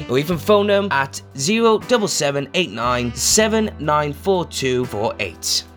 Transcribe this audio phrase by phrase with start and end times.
[0.09, 5.70] or even phone at 07789 794248.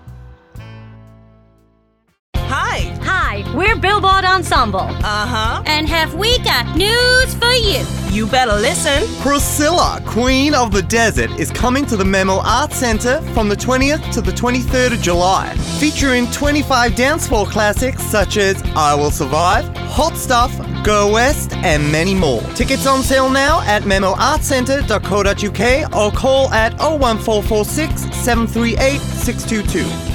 [3.55, 4.81] We're Billboard Ensemble.
[4.81, 5.63] Uh huh.
[5.67, 7.85] And have we got news for you?
[8.11, 9.05] You better listen.
[9.23, 14.13] Priscilla, Queen of the Desert, is coming to the Memo Arts Centre from the 20th
[14.13, 19.65] to the 23rd of July, featuring 25 dance floor classics such as I Will Survive,
[19.77, 22.41] Hot Stuff, Go West, and many more.
[22.55, 30.14] Tickets on sale now at memoartcentre.co.uk or call at 01446 738 622.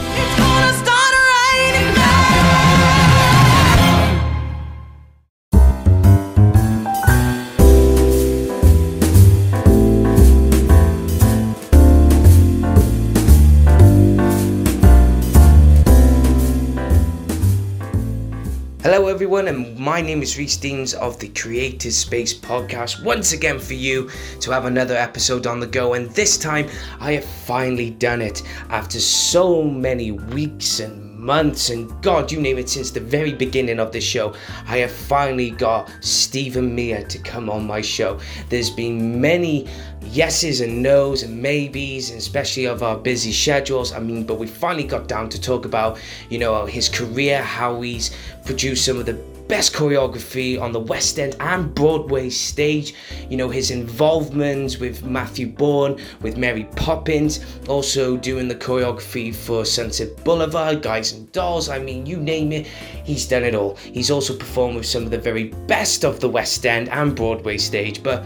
[18.91, 23.03] Hello, everyone, and my name is Reese Deans of the Creative Space Podcast.
[23.03, 24.09] Once again, for you
[24.41, 26.67] to have another episode on the go, and this time
[26.99, 28.41] I have finally done it
[28.71, 33.79] after so many weeks and months and God, you name it, since the very beginning
[33.79, 34.33] of the show.
[34.67, 38.19] I have finally got Stephen Mear to come on my show.
[38.49, 39.67] There's been many
[40.01, 43.91] yeses and nos and maybes, and especially of our busy schedules.
[43.91, 45.99] I mean, but we finally got down to talk about,
[46.29, 48.15] you know, his career, how he's
[48.45, 49.13] produced some of the
[49.49, 52.93] best choreography on the West End and Broadway stage.
[53.29, 59.65] You know, his involvements with Matthew Bourne, with Mary Poppins, also doing the choreography for
[59.65, 61.67] Sunset Boulevard, Guys and Dolls.
[61.67, 62.67] I mean, you name it,
[63.03, 63.75] he's done it all.
[63.75, 67.57] He's also performed with some of the very best of the West End and Broadway
[67.57, 68.03] stage.
[68.03, 68.23] But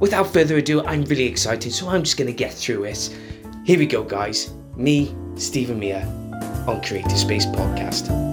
[0.00, 3.16] without further ado, I'm really excited, so I'm just to get through it.
[3.64, 4.52] Here we go, guys.
[4.76, 6.02] Me, Stephen Mear,
[6.68, 8.27] on Creative Space Podcast.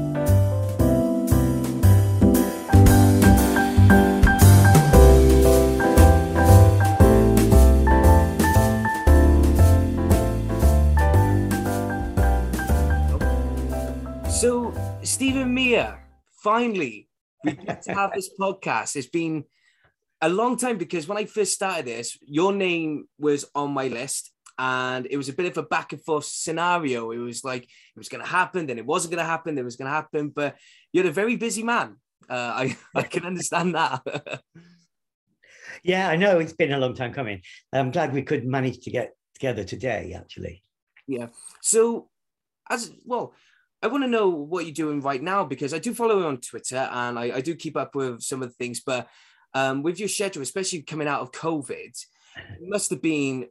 [16.46, 17.10] Finally,
[17.44, 18.96] we get to have this podcast.
[18.96, 19.46] It's been
[20.22, 24.32] a long time because when I first started this, your name was on my list
[24.60, 27.12] and it was a bit of a back and forth scenario.
[27.12, 29.64] It was like it was going to happen, then it wasn't going to happen, then
[29.64, 30.30] it was going to happen.
[30.30, 30.56] But
[30.94, 31.98] you're a very busy man.
[32.30, 34.02] Uh, I, I can understand that.
[35.84, 37.42] Yeah, I know it's been a long time coming.
[37.74, 40.64] I'm glad we could manage to get together today, actually.
[41.08, 41.28] yeah.
[41.62, 42.10] So,
[42.70, 43.34] as well,
[43.86, 46.42] I want to know what you're doing right now because I do follow you on
[46.42, 48.80] Twitter and I, I do keep up with some of the things.
[48.80, 49.08] But
[49.54, 52.06] um, with your schedule, especially coming out of COVID,
[52.36, 53.46] it must have been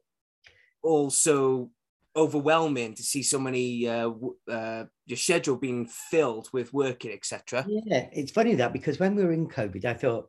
[0.82, 1.70] also
[2.16, 4.10] overwhelming to see so many uh,
[4.50, 7.64] uh, your schedule being filled with working, etc.
[7.68, 10.28] Yeah, it's funny that because when we were in COVID, I thought,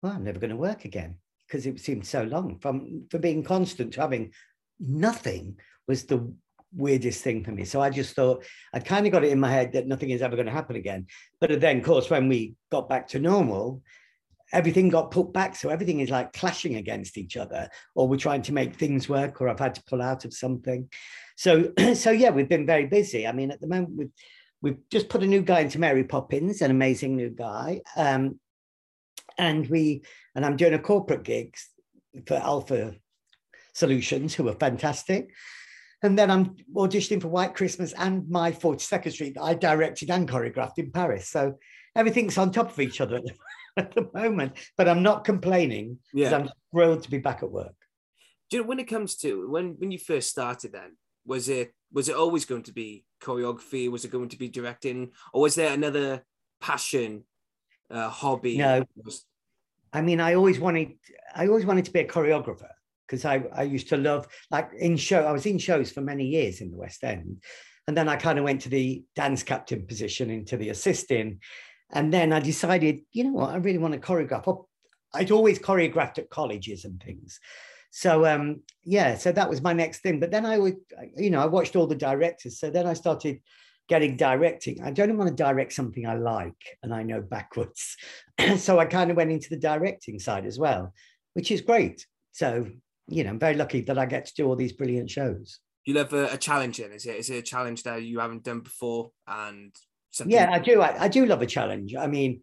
[0.00, 1.16] well, I'm never going to work again
[1.48, 2.60] because it seemed so long.
[2.60, 4.30] From from being constant to having
[4.78, 5.56] nothing
[5.88, 6.32] was the
[6.76, 7.64] weirdest thing for me.
[7.64, 10.22] So I just thought I kind of got it in my head that nothing is
[10.22, 11.06] ever going to happen again.
[11.40, 13.82] But then, of course, when we got back to normal,
[14.52, 15.56] everything got put back.
[15.56, 19.40] So everything is like clashing against each other, or we're trying to make things work,
[19.40, 20.88] or I've had to pull out of something.
[21.36, 23.26] So, so yeah, we've been very busy.
[23.26, 24.12] I mean, at the moment, we've
[24.62, 28.40] we've just put a new guy into Mary Poppins, an amazing new guy, um,
[29.38, 30.02] and we
[30.34, 31.68] and I'm doing a corporate gigs
[32.26, 32.94] for Alpha
[33.74, 35.30] Solutions, who are fantastic.
[36.04, 40.28] And then I'm auditioning for White Christmas and my 42nd Street that I directed and
[40.28, 41.30] choreographed in Paris.
[41.30, 41.54] So
[41.96, 43.32] everything's on top of each other at the,
[43.78, 46.36] at the moment, but I'm not complaining because Yeah.
[46.36, 47.74] I'm thrilled to be back at work.
[48.50, 50.72] Do you know when it comes to when when you first started?
[50.72, 53.90] Then was it was it always going to be choreography?
[53.90, 56.22] Was it going to be directing, or was there another
[56.60, 57.24] passion,
[57.90, 58.58] uh, hobby?
[58.58, 58.84] No.
[59.94, 60.98] I mean, I always wanted,
[61.34, 62.73] I always wanted to be a choreographer
[63.06, 66.24] because I, I used to love, like in show, I was in shows for many
[66.26, 67.42] years in the West End.
[67.86, 71.40] And then I kind of went to the dance captain position into the assisting.
[71.92, 74.64] And then I decided, you know what, I really want to choreograph.
[75.12, 77.40] I'd always choreographed at colleges and things.
[77.90, 80.18] So um, yeah, so that was my next thing.
[80.18, 80.76] But then I would,
[81.16, 82.58] you know, I watched all the directors.
[82.58, 83.40] So then I started
[83.88, 84.82] getting directing.
[84.82, 87.96] I don't want to direct something I like and I know backwards.
[88.56, 90.92] so I kind of went into the directing side as well,
[91.34, 92.06] which is great.
[92.32, 92.66] So,
[93.08, 95.60] you know, I'm very lucky that I get to do all these brilliant shows.
[95.84, 96.92] you love a, a challenge then?
[96.92, 99.74] Is it is it a challenge that you haven't done before and
[100.10, 100.34] something?
[100.34, 100.82] Yeah, I do.
[100.82, 101.94] I, I do love a challenge.
[101.94, 102.40] I mean,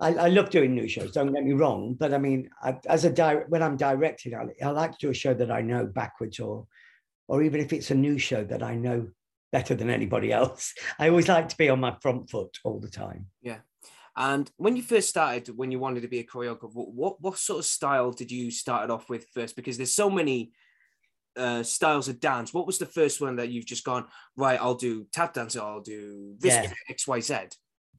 [0.00, 1.12] I, I love doing new shows.
[1.12, 4.46] Don't get me wrong, but I mean, I, as a direct, when I'm directing, I,
[4.64, 6.66] I like to do a show that I know backwards, or,
[7.28, 9.08] or even if it's a new show that I know
[9.52, 10.74] better than anybody else.
[10.98, 13.26] I always like to be on my front foot all the time.
[14.20, 17.60] And when you first started, when you wanted to be a choreographer, what what sort
[17.60, 19.56] of style did you start off with first?
[19.56, 20.52] Because there's so many
[21.38, 22.52] uh, styles of dance.
[22.52, 24.04] What was the first one that you've just gone
[24.36, 24.60] right?
[24.60, 25.56] I'll do tap dance.
[25.56, 26.70] Or I'll do this Yeah.
[26.90, 27.34] X Y Z.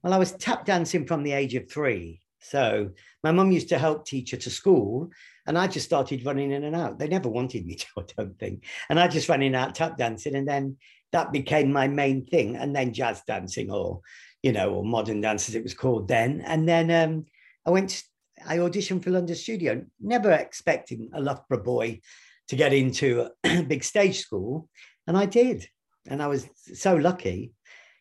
[0.03, 2.21] Well, I was tap dancing from the age of three.
[2.39, 2.91] So
[3.23, 5.09] my mum used to help teach her to school,
[5.47, 6.99] and I just started running in and out.
[6.99, 8.65] They never wanted me to, I don't think.
[8.89, 10.77] And I just ran in and out tap dancing, and then
[11.13, 12.57] that became my main thing.
[12.57, 14.01] And then jazz dancing, or
[14.43, 16.41] you know, or modern dance as it was called then.
[16.41, 17.25] And then um,
[17.65, 18.03] I went.
[18.45, 22.01] I auditioned for London Studio, never expecting a Loughborough boy
[22.47, 24.67] to get into a big stage school,
[25.07, 25.67] and I did.
[26.07, 27.51] And I was so lucky,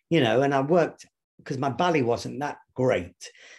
[0.08, 0.40] you know.
[0.42, 1.06] And I worked
[1.36, 3.14] because my ballet wasn't that great.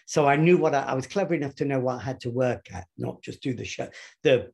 [0.06, 2.30] So I knew what I, I was clever enough to know what I had to
[2.30, 3.90] work at, not just do the show,
[4.24, 4.52] the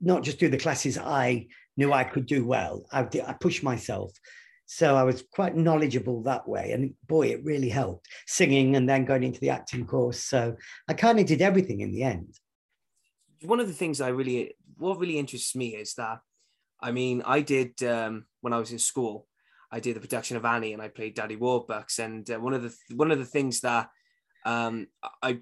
[0.00, 1.46] not just do the classes I
[1.76, 2.84] knew I could do well.
[2.92, 4.12] I, I pushed myself.
[4.70, 6.72] So I was quite knowledgeable that way.
[6.72, 10.22] And boy, it really helped singing and then going into the acting course.
[10.22, 10.56] So
[10.86, 12.34] I kind of did everything in the end.
[13.40, 16.18] One of the things I really, what really interests me is that,
[16.82, 19.26] I mean, I did um, when I was in school.
[19.72, 21.98] I did the production of Annie, and I played Daddy Warbucks.
[21.98, 23.88] And uh, one of the one of the things that
[24.44, 24.88] um,
[25.22, 25.40] I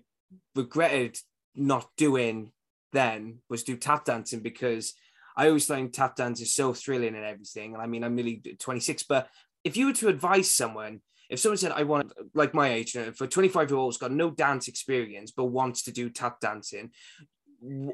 [0.54, 1.18] regretted
[1.56, 2.52] not doing
[2.92, 4.94] then was do tap dancing because
[5.36, 7.74] I always find tap dance is so thrilling and everything.
[7.74, 9.28] And I mean, I'm nearly 26, but
[9.64, 13.10] if you were to advise someone, if someone said, I want, like my age, uh,
[13.12, 16.92] for 25 year olds, got no dance experience, but wants to do tap dancing,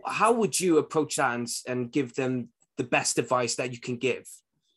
[0.05, 4.29] how would you approach and, and give them the best advice that you can give?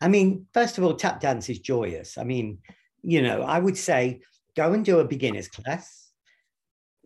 [0.01, 2.17] I mean, first of all, tap dance is joyous.
[2.17, 2.60] I mean,
[3.01, 4.22] you know, I would say
[4.55, 6.04] go and do a beginner's class.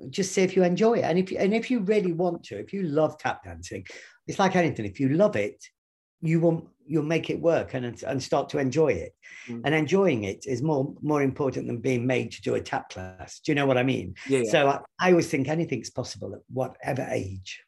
[0.10, 1.04] Just see if you enjoy it.
[1.04, 3.86] And if you, and if you really want to, if you love tap dancing,
[4.28, 4.86] it's like anything.
[4.86, 5.64] If you love it,
[6.22, 9.14] you will you'll make it work and, and start to enjoy it.
[9.48, 9.62] Mm.
[9.66, 13.40] And enjoying it is more more important than being made to do a tap class.
[13.40, 14.16] Do you know what I mean?
[14.28, 14.40] Yeah.
[14.40, 14.52] yeah.
[14.52, 17.64] So I, I always think anything's possible at whatever age.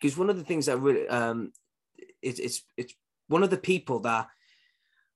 [0.00, 1.52] because one of the things that really um
[1.96, 2.94] it, it's it's
[3.28, 4.28] one of the people that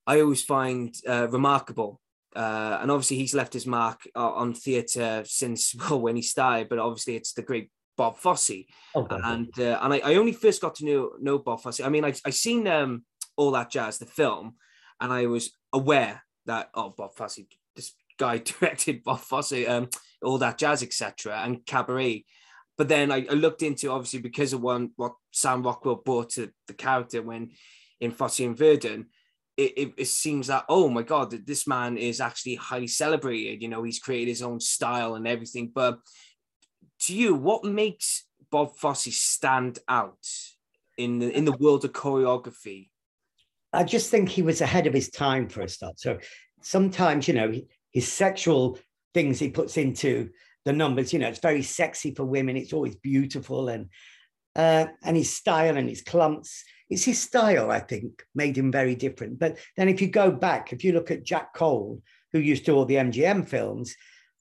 [0.06, 2.00] I always find uh, remarkable.
[2.34, 6.68] Uh, and obviously he's left his mark uh, on theatre since well when he started,
[6.68, 8.66] but obviously it's the great Bob Fosse.
[8.94, 11.80] Oh, And uh, and I, I only first got to know know Bob Fosse.
[11.80, 13.04] I mean, I I seen um
[13.36, 14.56] all that jazz the film,
[15.00, 17.40] and I was aware that oh Bob Fosse,
[17.76, 19.88] this guy directed Bob Fosse, um
[20.22, 21.42] all that jazz etc.
[21.44, 22.24] and Cabaret.
[22.78, 26.50] But then I, I looked into obviously because of one what Sam Rockwell brought to
[26.66, 27.50] the character when
[28.00, 29.06] in Fosse and Verdon.
[29.62, 33.62] It, it, it seems that oh my god that this man is actually highly celebrated
[33.62, 35.98] you know he's created his own style and everything but
[37.02, 40.26] to you, what makes Bob Fosse stand out
[40.96, 42.90] in the in the world of choreography?
[43.72, 45.98] I just think he was ahead of his time for a start.
[45.98, 46.18] So
[46.60, 47.52] sometimes, you know,
[47.90, 48.78] his sexual
[49.14, 50.30] things he puts into
[50.64, 52.56] the numbers, you know, it's very sexy for women.
[52.56, 53.88] It's always beautiful and
[54.56, 56.64] uh, and his style and his clumps.
[56.90, 59.38] It's his style, I think, made him very different.
[59.38, 62.72] But then if you go back, if you look at Jack Cole, who used to
[62.72, 63.94] all the MGM films,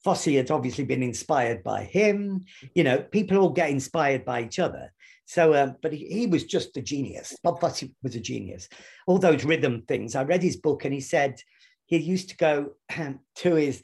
[0.04, 2.44] Fosse had obviously been inspired by him.
[2.74, 4.92] You know, people all get inspired by each other.
[5.26, 7.36] So, um, but he, he was just a genius.
[7.42, 8.68] Bob Fosse was a genius.
[9.06, 10.14] All those rhythm things.
[10.14, 11.40] I read his book and he said
[11.86, 12.72] he used to go
[13.36, 13.82] to his,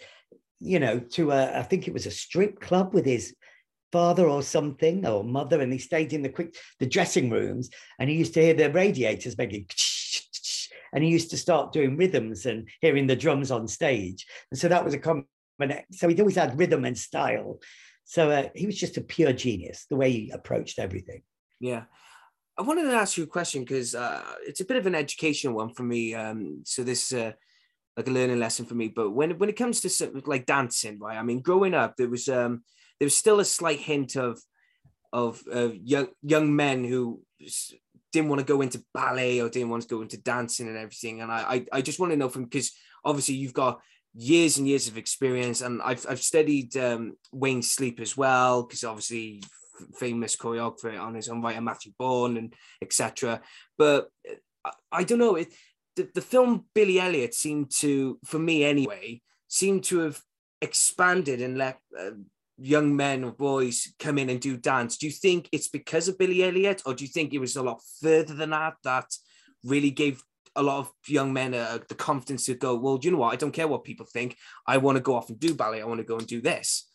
[0.59, 3.35] you know, to a, I think it was a strip club with his
[3.93, 8.09] father or something or mother, and he stayed in the quick the dressing rooms, and
[8.11, 9.67] he used to hear the radiators making.
[10.91, 14.69] And he used to start doing rhythms and hearing the drums on stage, and so
[14.69, 15.27] that was a common.
[15.93, 17.61] So he'd always had rhythm and style.
[18.05, 21.21] So uh, he was just a pure genius, the way he approached everything.
[21.61, 21.83] Yeah.
[22.57, 25.55] I wanted to ask you a question because uh, it's a bit of an educational
[25.55, 26.15] one for me.
[26.15, 27.33] Um, so this is uh,
[27.99, 28.89] like a learning lesson for me.
[28.89, 31.19] But when when it comes to like dancing, right?
[31.19, 32.65] I mean, growing up, there was um,
[32.99, 34.41] there was still a slight hint of
[35.13, 37.23] of uh, young young men who
[38.13, 41.21] didn't want to go into ballet or didn't want to go into dancing and everything.
[41.21, 42.73] And I I, I just want to know from because
[43.05, 43.81] obviously you've got
[44.15, 48.85] years and years of experience, and I've I've studied um, Wayne Sleep as well because
[48.85, 49.43] obviously
[49.95, 52.53] famous choreographer on his own right, Matthew Bourne and
[52.83, 53.41] etc.
[53.77, 54.09] But
[54.65, 55.53] I, I don't know it.
[55.97, 60.21] The, the film Billy Elliot seemed to, for me anyway, seemed to have
[60.61, 62.11] expanded and let uh,
[62.59, 64.97] young men or boys come in and do dance.
[64.99, 67.63] Do you think it's because of Billy Elliot, or do you think it was a
[67.63, 69.07] lot further than that that
[69.65, 70.23] really gave
[70.57, 73.33] a lot of young men uh, the confidence to go, well, you know what?
[73.33, 74.37] I don't care what people think.
[74.67, 75.81] I want to go off and do ballet.
[75.81, 76.89] I want to go and do this.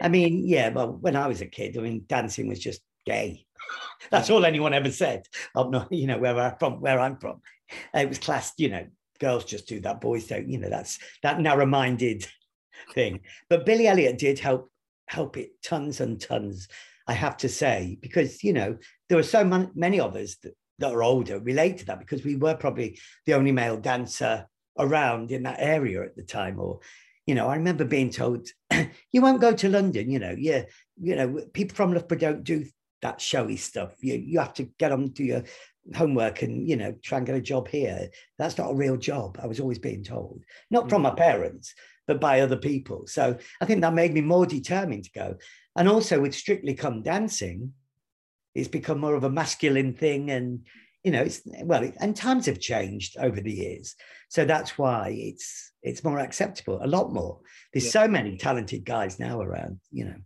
[0.00, 3.46] I mean, yeah, well, when I was a kid, I mean, dancing was just gay.
[4.10, 5.26] That's all anyone ever said.
[5.54, 7.40] I'm not, you know, where I'm from, where I'm from.
[7.94, 8.86] It was classed, you know,
[9.18, 12.26] girls just do that, boys don't, you know, that's that narrow-minded
[12.94, 13.20] thing.
[13.48, 14.69] But Billy Elliot did help
[15.10, 16.68] help it tons and tons,
[17.06, 20.54] I have to say, because you know, there were so man- many of us that,
[20.78, 24.46] that are older relate to that because we were probably the only male dancer
[24.78, 26.80] around in that area at the time, or
[27.26, 28.48] you know, I remember being told,
[29.12, 30.62] you won't go to London, you know, yeah,
[31.00, 32.64] you know, people from Loughborough don't do
[33.02, 33.92] that showy stuff.
[34.00, 35.44] You you have to get on to your
[35.94, 38.08] homework and you know try and get a job here.
[38.38, 39.38] That's not a real job.
[39.42, 41.16] I was always being told, not from my mm.
[41.16, 41.74] parents,
[42.06, 43.06] but by other people.
[43.06, 45.36] So I think that made me more determined to go.
[45.76, 47.72] And also with Strictly Come Dancing,
[48.54, 50.66] it's become more of a masculine thing, and
[51.04, 53.94] you know, it's well, and times have changed over the years,
[54.28, 57.40] so that's why it's it's more acceptable, a lot more.
[57.72, 58.02] There's yeah.
[58.02, 60.16] so many talented guys now around, you know.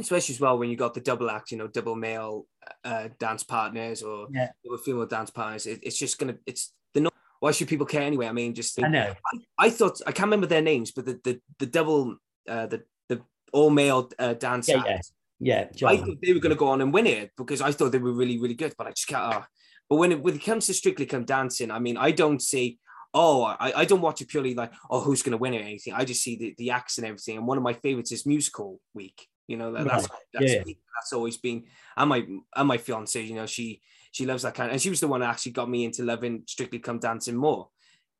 [0.00, 2.46] Especially as well when you got the double act, you know, double male
[2.84, 4.50] uh, dance partners or yeah.
[4.64, 5.66] double female dance partners.
[5.66, 7.10] It, it's just gonna, it's the no.
[7.40, 8.26] Why should people care anyway?
[8.26, 9.14] I mean, just I know.
[9.58, 12.16] I, I thought I can't remember their names, but the the the double
[12.48, 15.12] uh, the the all male uh, dance yeah, act.
[15.40, 15.88] Yeah, yeah.
[15.88, 17.98] I thought they were going to go on and win it because I thought they
[17.98, 18.74] were really, really good.
[18.76, 19.34] But I just can't.
[19.34, 19.42] Uh,
[19.88, 22.78] but when it, when it comes to Strictly Come Dancing, I mean, I don't see,
[23.14, 25.64] oh, I, I don't watch it purely like, oh, who's going to win it or
[25.64, 25.94] anything.
[25.94, 27.38] I just see the, the acts and everything.
[27.38, 29.28] And one of my favorites is Musical Week.
[29.48, 30.62] You know, that, that's, that's, yeah.
[30.64, 31.64] that's always been,
[31.96, 32.24] and my,
[32.54, 33.80] and my fiance, you know, she,
[34.12, 36.04] she loves that kind of, and she was the one that actually got me into
[36.04, 37.68] loving Strictly Come Dancing more.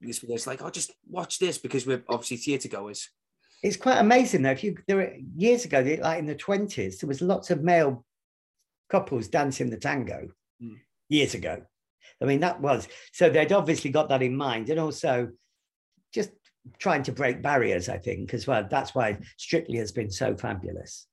[0.00, 3.10] Because it's like, oh, just watch this because we're obviously theatre goers.
[3.62, 4.52] It's quite amazing though.
[4.52, 8.04] If you there were years ago, like in the twenties, there was lots of male
[8.88, 10.28] couples dancing the tango.
[10.62, 10.76] Mm
[11.08, 11.62] years ago.
[12.20, 15.30] I mean, that was so they'd obviously got that in mind, and also
[16.12, 16.30] just
[16.78, 18.66] trying to break barriers, I think, as well.
[18.70, 21.06] That's why Strictly has been so fabulous.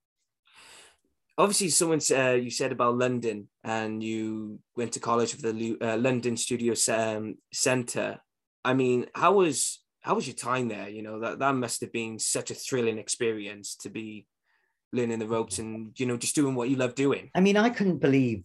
[1.38, 5.96] Obviously, someone uh, you said about London, and you went to college with the uh,
[5.98, 8.18] London Studio um, Centre.
[8.64, 10.88] I mean, how was how was your time there?
[10.88, 14.26] You know that that must have been such a thrilling experience to be
[14.92, 17.30] learning the ropes and you know just doing what you love doing.
[17.34, 18.44] I mean, I couldn't believe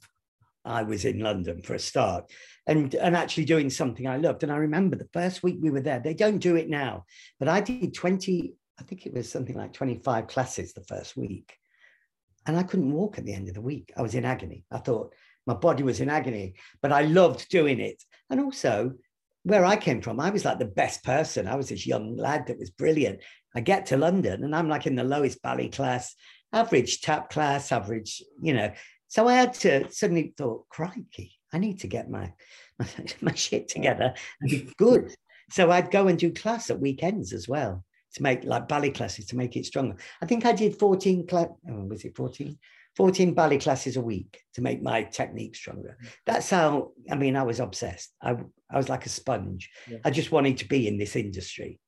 [0.65, 2.31] I was in London for a start
[2.67, 4.43] and, and actually doing something I loved.
[4.43, 7.05] And I remember the first week we were there, they don't do it now,
[7.39, 11.53] but I did 20, I think it was something like 25 classes the first week.
[12.45, 13.91] And I couldn't walk at the end of the week.
[13.95, 14.65] I was in agony.
[14.71, 15.13] I thought
[15.45, 18.03] my body was in agony, but I loved doing it.
[18.29, 18.93] And also,
[19.43, 21.47] where I came from, I was like the best person.
[21.47, 23.19] I was this young lad that was brilliant.
[23.55, 26.15] I get to London and I'm like in the lowest ballet class,
[26.53, 28.71] average tap class, average, you know,
[29.07, 32.31] so I had to suddenly thought, crikey, I need to get my,
[32.79, 32.87] my,
[33.21, 35.13] my shit together and be good.
[35.49, 37.83] So I'd go and do class at weekends as well.
[38.15, 39.95] To make like ballet classes to make it stronger.
[40.21, 42.57] I think I did 14 cla- oh, was it 14?
[42.97, 45.97] 14 ballet classes a week to make my technique stronger.
[46.03, 46.07] Mm.
[46.25, 48.13] That's how I mean I was obsessed.
[48.21, 48.35] I
[48.69, 49.69] I was like a sponge.
[49.89, 49.99] Yeah.
[50.03, 51.79] I just wanted to be in this industry.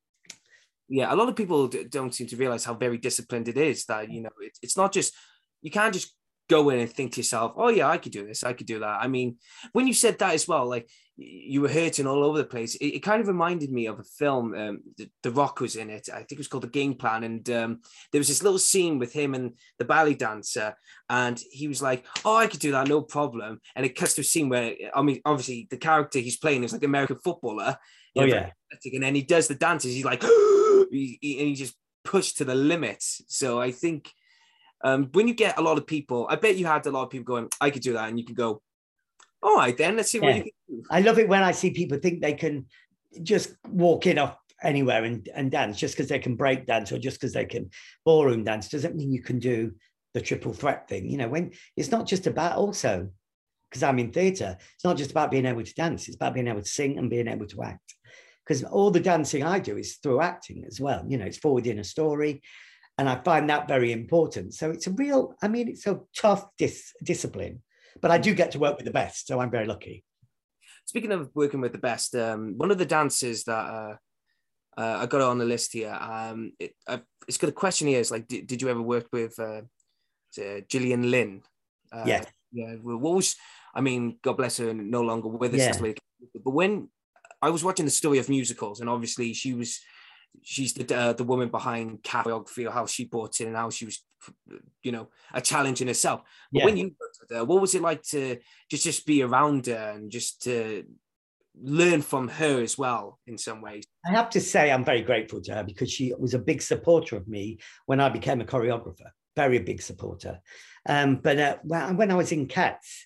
[0.89, 3.85] yeah a lot of people d- don't seem to realize how very disciplined it is
[3.85, 5.13] that you know it, it's not just
[5.61, 6.09] you can't just
[6.49, 8.79] go in and think to yourself oh yeah i could do this i could do
[8.79, 9.37] that i mean
[9.71, 12.87] when you said that as well like you were hurting all over the place it,
[12.87, 16.09] it kind of reminded me of a film um, the, the rock was in it
[16.11, 17.79] i think it was called the game plan and um,
[18.11, 20.75] there was this little scene with him and the ballet dancer
[21.09, 24.21] and he was like oh i could do that no problem and it cuts to
[24.21, 27.77] a scene where i mean obviously the character he's playing is like american footballer
[28.15, 28.51] Oh know, yeah.
[28.93, 29.93] and then he does the dances.
[29.93, 30.21] He's like,
[30.91, 33.01] he, he- and he just pushed to the limit.
[33.01, 34.11] So I think
[34.83, 37.09] um, when you get a lot of people, I bet you had a lot of
[37.09, 38.61] people going, I could do that, and you can go,
[39.41, 40.83] all right, then let's see what you can do.
[40.89, 42.65] I love it when I see people think they can
[43.21, 46.97] just walk in off anywhere and, and dance just because they can break dance or
[46.97, 47.69] just because they can
[48.05, 49.73] ballroom dance doesn't mean you can do
[50.13, 51.09] the triple threat thing.
[51.09, 53.09] You know, when it's not just about also
[53.69, 56.47] because I'm in theatre, it's not just about being able to dance, it's about being
[56.47, 57.95] able to sing and being able to act.
[58.45, 61.03] Because all the dancing I do is through acting as well.
[61.07, 62.41] You know, it's forwarding a story.
[62.97, 64.53] And I find that very important.
[64.53, 67.63] So it's a real, I mean, it's a tough dis- discipline,
[68.01, 69.27] but I do get to work with the best.
[69.27, 70.03] So I'm very lucky.
[70.85, 73.95] Speaking of working with the best, um, one of the dancers that uh,
[74.77, 77.99] uh, I got on the list here, um, it, I, it's got a question here.
[77.99, 79.61] It's like, did, did you ever work with uh,
[80.39, 81.41] uh, Gillian Lynne?
[81.91, 82.25] Uh, Yes.
[82.51, 82.75] Yeah.
[82.75, 83.35] What was,
[83.73, 85.59] I mean, God bless her, no longer with us.
[85.61, 85.69] Yeah.
[85.69, 85.99] this week.
[86.43, 86.89] But when
[87.41, 89.79] I was watching the story of musicals, and obviously she was,
[90.41, 93.85] she's the uh, the woman behind choreography or how she brought in and how she
[93.85, 94.03] was,
[94.81, 96.21] you know, a challenge in herself.
[96.51, 96.65] But Yeah.
[96.65, 99.93] when you worked with her, what was it like to just just be around her
[99.95, 100.85] and just to
[101.61, 103.83] learn from her as well in some ways?
[104.05, 107.15] I have to say, I'm very grateful to her because she was a big supporter
[107.15, 110.39] of me when I became a choreographer, very big supporter.
[110.89, 113.05] Um, but uh, when, when I was in Cats,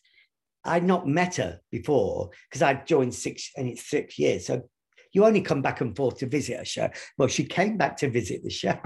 [0.63, 4.47] I'd not met her before because I'd joined six and it's six years.
[4.47, 4.69] So
[5.17, 6.89] you only come back and forth to visit a show.
[7.17, 8.79] Well, she came back to visit the show,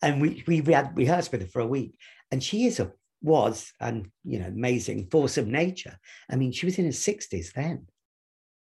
[0.00, 1.96] and we we had rehearsed with her for a week,
[2.30, 2.92] and she is a
[3.22, 5.98] was and you know amazing force of nature.
[6.30, 7.88] I mean, she was in her sixties then.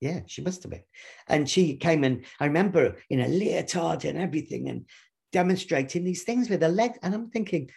[0.00, 0.84] Yeah, she must have been.
[1.28, 4.86] And she came and I remember in a leotard and everything and
[5.32, 6.98] demonstrating these things with her legs.
[7.02, 7.70] And I'm thinking,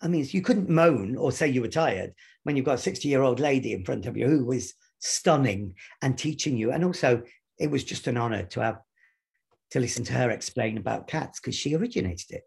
[0.00, 2.12] I mean, you couldn't moan or say you were tired
[2.44, 5.74] when you've got a 60 year old lady in front of you who was stunning
[6.00, 6.72] and teaching you.
[6.72, 7.22] And also,
[7.62, 8.80] it was just an honor to have
[9.70, 12.42] to listen to her explain about cats because she originated it.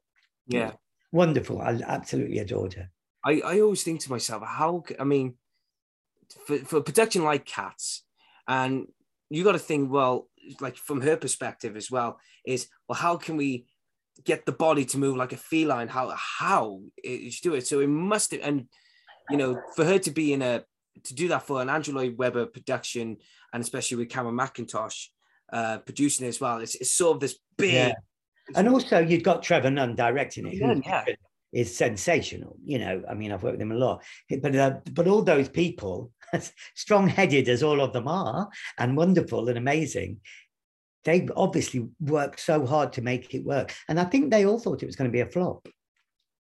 [0.45, 0.73] Yeah.
[1.12, 1.62] Wonderful.
[1.62, 2.89] I absolutely adored her.
[3.23, 5.36] I, I always think to myself, how, I mean,
[6.45, 8.04] for, for production like Cats,
[8.47, 8.88] and
[9.30, 10.28] you got to think, well,
[10.60, 13.65] like from her perspective as well, is, well, how can we
[14.23, 15.88] get the body to move like a feline?
[15.88, 17.65] How, how is she do it?
[17.65, 18.67] So it must, have, and,
[19.30, 20.63] you know, for her to be in a,
[21.03, 23.17] to do that for an Andrew Lloyd Webber production,
[23.53, 25.08] and especially with Cameron Mackintosh
[25.51, 27.93] uh, producing it as well, it's, it's sort of this big, Yeah.
[28.55, 31.05] And also, you've got Trevor Nunn directing it, who yeah.
[31.51, 32.58] is sensational.
[32.63, 34.03] You know, I mean, I've worked with him a lot,
[34.41, 36.12] but uh, but all those people,
[36.75, 40.19] strong-headed as all of them are, and wonderful and amazing,
[41.05, 43.73] they obviously worked so hard to make it work.
[43.89, 45.67] And I think they all thought it was going to be a flop.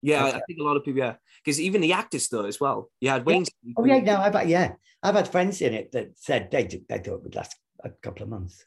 [0.02, 0.38] Yeah, Okay.
[0.38, 2.90] I think a lot of people, yeah, because even the actors though as well.
[3.00, 3.44] You had Yeah.
[3.78, 6.88] Oh yeah, no, I've had, yeah, I've had friends in it that said they did,
[6.88, 8.66] they thought it would last a couple of months.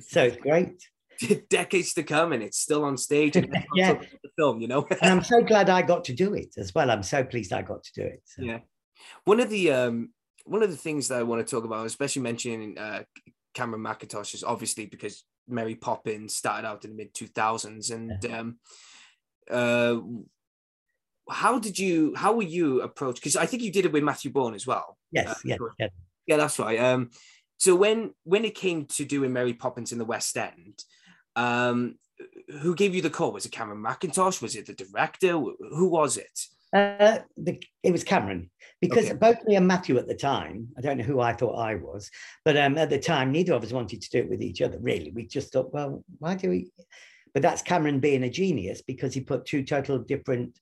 [0.00, 0.82] So it's great,
[1.48, 3.36] decades to come, and it's still on stage.
[3.36, 3.92] And Yeah.
[3.92, 4.86] also the film, you know.
[5.02, 6.90] and I'm so glad I got to do it as well.
[6.90, 8.22] I'm so pleased I got to do it.
[8.24, 8.42] So.
[8.42, 8.58] yeah.
[9.24, 10.10] One of the um,
[10.44, 13.04] one of the things that I want to talk about, especially mentioning uh,
[13.54, 18.24] Cameron Mackintosh, is obviously because Mary Poppins started out in the mid two thousands, and
[18.26, 18.58] um,
[19.50, 19.96] uh,
[21.30, 22.14] how did you?
[22.14, 23.20] How were you approached?
[23.20, 24.98] Because I think you did it with Matthew Bourne as well.
[25.10, 25.90] Yes, Uh, yes, yes.
[26.26, 26.78] Yeah, that's right.
[26.78, 27.10] Um,
[27.58, 30.82] so when when it came to doing Mary Poppins in the West End,
[31.36, 31.96] um,
[32.60, 33.32] who gave you the call?
[33.32, 34.42] Was it Cameron Mackintosh?
[34.42, 35.32] Was it the director?
[35.32, 36.40] Who was it?
[36.72, 39.14] Uh, the, it was Cameron because Okay.
[39.14, 42.10] both me and Matthew at the time, I don't know who I thought I was,
[42.44, 44.78] but um, at the time, neither of us wanted to do it with each other,
[44.80, 45.12] really.
[45.12, 46.72] We just thought, well, why do we?
[47.32, 50.58] But that's Cameron being a genius because he put two total different,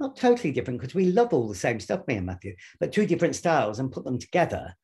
[0.00, 3.06] not totally different, because we love all the same stuff, me and Matthew, but two
[3.06, 4.74] different styles and put them together.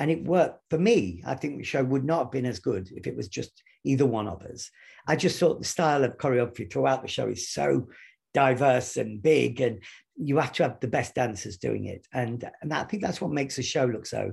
[0.00, 1.22] And it worked for me.
[1.26, 4.06] I think the show would not have been as good if it was just either
[4.06, 4.70] one of us.
[5.06, 7.88] I just thought the style of choreography throughout the show is so
[8.34, 9.82] diverse and big and
[10.16, 13.30] you have to have the best dancers doing it and and i think that's what
[13.30, 14.32] makes the show look so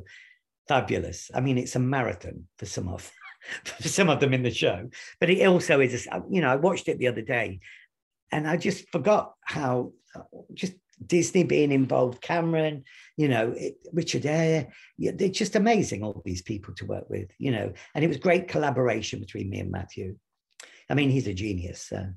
[0.68, 3.10] fabulous i mean it's a marathon for some of
[3.64, 4.90] for some of them in the show.
[5.20, 7.60] But it also is, a, you know, I watched it the other day,
[8.32, 9.92] and I just forgot how
[10.54, 10.74] just
[11.06, 12.84] Disney being involved, Cameron,
[13.18, 16.04] you know, it, Richard Eyre, yeah, they're just amazing.
[16.04, 19.60] All these people to work with, you know, and it was great collaboration between me
[19.60, 20.18] and Matthew.
[20.90, 21.82] I mean, he's a genius.
[21.82, 22.08] So.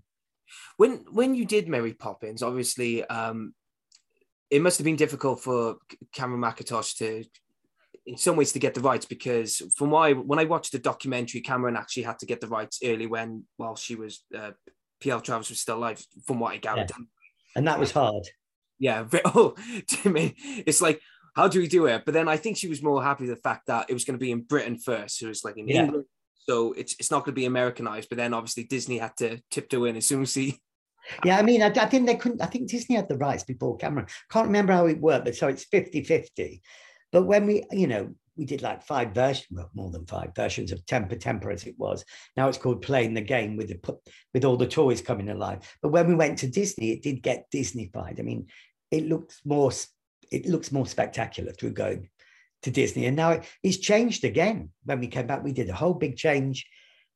[0.77, 3.55] When when you did Mary Poppins, obviously, um,
[4.51, 5.77] it must have been difficult for
[6.13, 7.25] Cameron Mackintosh to,
[8.07, 11.41] in some ways, to get the rights because from why when I watched the documentary,
[11.41, 14.53] Cameron actually had to get the rights early when while she was uh,
[15.01, 16.03] PL Travers was still alive.
[16.27, 17.05] From what I gathered, Yeah.
[17.57, 18.25] And that was hard.
[18.79, 19.55] yeah, oh,
[19.89, 20.35] to me,
[20.67, 21.01] it's like.
[21.37, 22.03] How do we do it?
[22.05, 24.19] But then I think she was more happy with the fact that it was going
[24.19, 25.19] to be in Britain first.
[25.19, 25.85] So it was like in Yeah.
[25.85, 26.07] England.
[26.35, 28.09] So it's it's not going to be Americanized.
[28.09, 30.59] But then obviously Disney had to tiptoe in as soon as he
[31.25, 33.77] Yeah, I mean, I, I think they couldn't, I think Disney had the rights before
[33.77, 34.07] Cameron.
[34.31, 36.61] Can't remember how it worked, but so it's 50 50.
[37.13, 40.71] But when we, you know, we did like five versions, well, more than five versions
[40.71, 42.05] of Temper Temper as it was.
[42.37, 43.99] Now it's called Playing the Game with the
[44.33, 45.59] with all the toys coming alive.
[45.83, 48.21] But when we went to Disney, it did get Disneyfied.
[48.21, 48.47] I mean,
[48.91, 49.73] it looks more
[50.31, 52.09] it looks more spectacular through going
[52.63, 53.07] to Disney.
[53.07, 54.71] And now it, it's changed again.
[54.85, 56.67] When we came back, we did a whole big change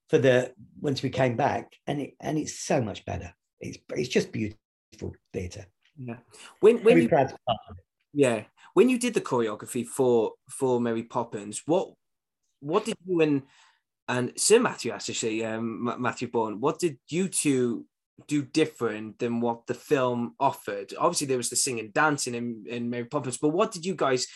[0.08, 3.32] for the once we came back, and it and it's so much better.
[3.60, 5.66] It's it's just beautiful theatre.
[5.96, 6.16] yeah.
[6.60, 7.08] When when Very you
[8.12, 8.44] Yeah,
[8.74, 11.90] when you did the choreography for for Mary Poppins, what
[12.60, 13.42] what did you and
[14.08, 17.86] and Sir Matthew actually, um, Matthew Bourne, what did you two
[18.28, 20.92] do different than what the film offered?
[20.98, 24.26] Obviously, there was the singing, dancing in, in Mary Poppins, but what did you guys?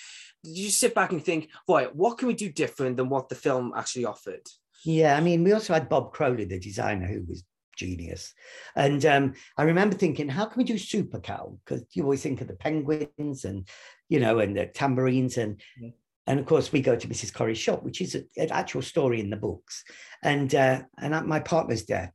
[0.45, 3.35] Did you sit back and think, right, what can we do different than what the
[3.35, 4.47] film actually offered?
[4.85, 7.43] Yeah, I mean, we also had Bob Crowley, the designer, who was
[7.77, 8.35] genius.
[8.75, 11.59] And um, I remember thinking, how can we do Super Cow?
[11.65, 13.69] Because you always think of the penguins and,
[14.09, 15.37] you know, and the tambourines.
[15.37, 15.91] And, Yeah.
[16.27, 17.33] and of course, we go to Mrs.
[17.33, 19.85] Corry's shop, which is a- an actual story in the books.
[20.23, 22.11] And, uh, and my partner's deaf.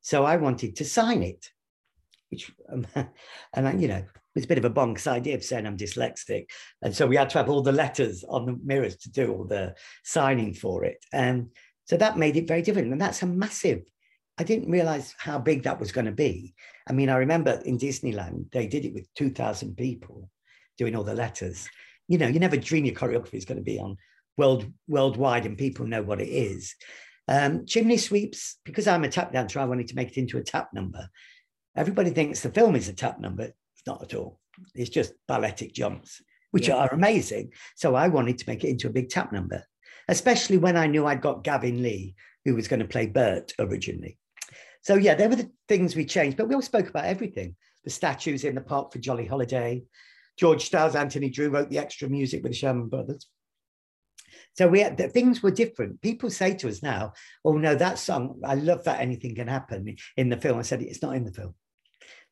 [0.00, 1.50] So I wanted to sign it,
[2.30, 2.86] which, um,
[3.54, 5.78] and I, you know, it was a bit of a bonkers idea of saying I'm
[5.78, 6.46] dyslexic.
[6.82, 9.44] And so we had to have all the letters on the mirrors to do all
[9.44, 10.98] the signing for it.
[11.12, 11.50] And
[11.86, 12.92] so that made it very different.
[12.92, 13.82] And that's a massive,
[14.38, 16.54] I didn't realize how big that was going to be.
[16.88, 20.30] I mean, I remember in Disneyland, they did it with 2,000 people
[20.76, 21.68] doing all the letters.
[22.06, 23.96] You know, you never dream your choreography is going to be on
[24.36, 26.74] world worldwide and people know what it is.
[27.28, 30.44] Um, chimney sweeps, because I'm a tap dancer, I wanted to make it into a
[30.44, 31.08] tap number.
[31.74, 33.44] Everybody thinks the film is a tap number.
[33.44, 34.38] It's not at all.
[34.74, 36.20] It's just balletic jumps,
[36.50, 36.76] which Yeah.
[36.76, 37.52] are amazing.
[37.74, 39.64] So I wanted to make it into a big tap number,
[40.08, 44.18] especially when I knew I'd got Gavin Lee, who was going to play Bert originally.
[44.86, 47.56] So yeah, they were the things we changed, but we all spoke about everything.
[47.82, 49.82] The statues in the park for Jolly Holiday.
[50.38, 53.26] George Stiles, Anthony Drewe wrote the extra music with the Sherman Brothers.
[54.56, 56.00] So we had, the things were different.
[56.02, 59.96] People say to us now, "Oh no, that song, I love that anything can happen
[60.16, 61.56] in the film." I said, "It's not in the film.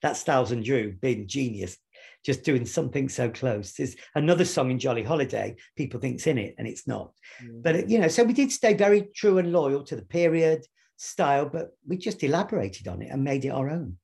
[0.01, 1.77] That's Stiles and Drewe being genius,
[2.25, 5.57] just doing something so close." There's another song in Jolly Holiday.
[5.75, 7.15] People think's in it, and it's not.
[7.43, 7.65] Mm.
[7.65, 10.65] But you know, so we did stay very true and loyal to the period
[10.97, 13.97] style, but we just elaborated on it and made it our own.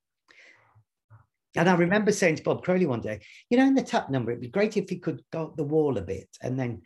[1.57, 4.31] And I remember saying to Bob Crowley one day, you know, in the tap number,
[4.31, 6.83] it'd be great if he could go up the wall a bit and then,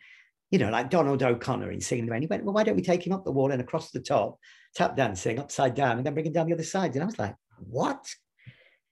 [0.49, 2.21] you know, like Donald O'Connor in Singing in the Rain.
[2.21, 4.39] He went, well, why don't we take him up the wall and across the top,
[4.75, 6.95] tap dancing upside down, and then bring him down the other side?
[6.95, 8.07] And I was like, what?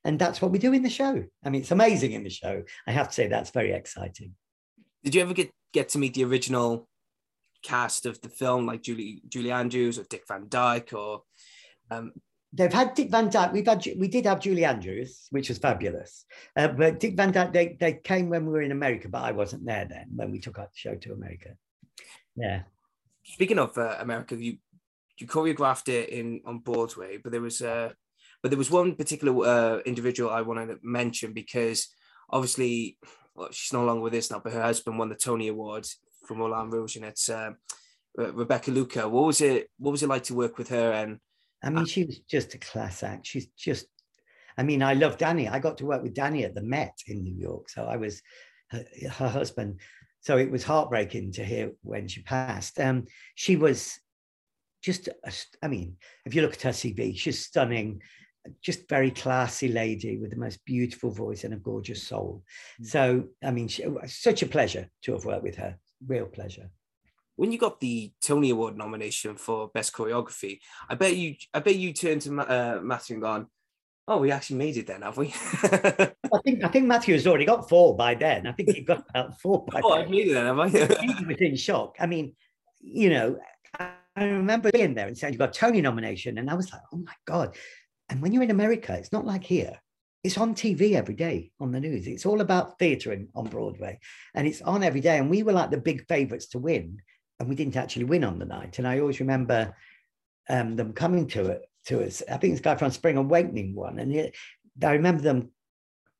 [0.04, 1.24] And that's what we do in the show.
[1.44, 2.64] I mean, it's amazing in the show.
[2.86, 4.36] I have to say that's very exciting.
[5.04, 6.88] Did you ever get get to meet the original
[7.64, 11.24] cast of the film, like Julie Julie Andrews or Dick Van Dyke or
[11.90, 12.14] um,
[12.56, 13.52] They've had Dick Van Dyke.
[13.52, 16.26] We've had we did have Julie Andrews, which was fabulous.
[16.56, 19.32] Uh, but Dick Van Dyke, they, they came when we were in America, but I
[19.32, 21.56] wasn't there then when we took our show to America.
[22.36, 22.62] Yeah.
[23.24, 24.58] speaking of uh, America, you
[25.18, 27.92] you choreographed it in on Broadway, but there was uh,
[28.44, 31.88] but there was one particular uh, individual I wanted to mention because
[32.30, 33.00] obviously
[33.34, 35.88] well, she's no longer with us now, but her husband won the Tony Award
[36.26, 37.52] for Moulin Rouge, and it's uh,
[38.16, 39.08] Rebecca Luker.
[39.10, 39.70] What was it?
[39.78, 40.92] What was it like to work with her?
[40.92, 41.20] And
[41.64, 43.26] I mean, she was just a class act.
[43.26, 43.88] She's just,
[44.58, 45.48] I mean, I love Danny.
[45.48, 47.70] I got to work with Danny at the Met in New York.
[47.70, 48.22] So I was
[48.70, 49.80] her, her husband.
[50.22, 52.80] So it was heartbreaking to hear when she passed.
[52.80, 53.06] Um,
[53.36, 54.00] she was
[54.82, 58.02] just, a I mean, if you look at her CV, she's stunning,
[58.62, 62.44] just very classy lady with the most beautiful voice and a gorgeous soul.
[62.82, 65.78] So, I mean, she, such a pleasure to have worked with her.
[66.08, 66.70] Real pleasure.
[67.36, 71.76] when you got the Tony Award nomination for best choreography, I bet you I bet
[71.76, 73.48] you turned to uh, Matthew and gone,
[74.08, 77.70] "Oh, we actually made it then, have we?" I think I think Matthew's already got
[77.70, 78.48] four by then.
[78.48, 80.02] I think he got about four by oh, then.
[80.02, 80.70] I've made it then, have I?
[81.18, 81.96] he was in shock.
[82.00, 82.36] I mean,
[82.82, 83.38] you know,
[84.16, 86.38] I remember being there and saying, You got a Tony nomination.
[86.38, 87.56] And I was like, Oh my God.
[88.10, 89.80] And when you're in America, it's not like here.
[90.24, 92.08] It's on TV every day on the news.
[92.08, 94.00] It's all about theatre on Broadway
[94.34, 95.18] and it's on every day.
[95.18, 97.00] And we were like the big favourites to win.
[97.40, 98.78] And we didn't actually win on the night.
[98.78, 99.76] And I always remember
[100.50, 102.24] um, them coming to it to us.
[102.32, 104.00] I think this guy from Spring Awakening won.
[104.00, 104.36] And it,
[104.82, 105.52] I remember them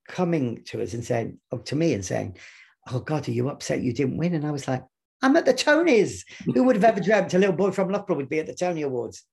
[0.08, 2.38] coming to us and saying, oh, to me and saying,
[2.92, 4.34] Oh God, are you upset you didn't win?
[4.34, 4.84] And I was like,
[5.22, 6.26] I'm at the Tonys.
[6.54, 8.82] Who would have ever dreamt a little boy from Loughborough would be at the Tony
[8.82, 9.24] Awards?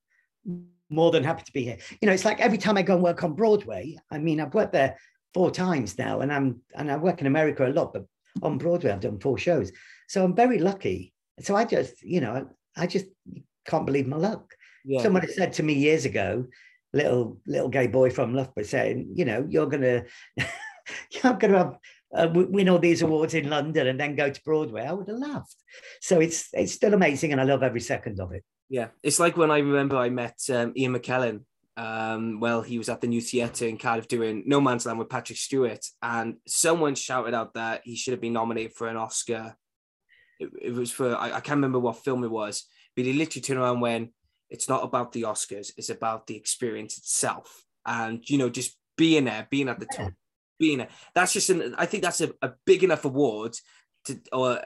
[0.91, 1.77] More than happy to be here.
[2.01, 4.53] You know, it's like every time I go and work on Broadway, I mean, I've
[4.53, 4.97] worked there
[5.33, 8.05] four times now, and I'm and I work in America a lot, but
[8.43, 9.71] on Broadway, I've done four shows.
[10.07, 11.13] So I'm very lucky.
[11.39, 13.05] So I just, you know, I just
[13.65, 14.53] can't believe my luck.
[14.85, 15.01] Yeah.
[15.01, 16.45] Somebody said to me years ago,
[16.93, 20.03] little little gay boy from Loughborough saying, you know, you're gonna
[20.37, 21.77] you're gonna have
[22.13, 25.17] uh, win all these awards in London and then go to Broadway, I would have
[25.17, 25.55] laughed.
[26.01, 28.43] So it's it's still amazing, and I love every second of it.
[28.71, 31.41] Yeah, it's like when I remember I met um, Ian McKellen.
[31.75, 35.09] Um, well, he was at the New Theatre in Cardiff doing No Man's Land with
[35.09, 39.57] Patrick Stewart, and someone shouted out that he should have been nominated for an Oscar.
[40.39, 42.63] It, it was for I, I can't remember what film it was,
[42.95, 44.13] but he literally turned around when
[44.49, 49.25] it's not about the Oscars, it's about the experience itself, and you know just being
[49.25, 50.13] there, being at the top
[50.59, 53.53] being a, that's just an I think that's a, a big enough award
[54.05, 54.61] to or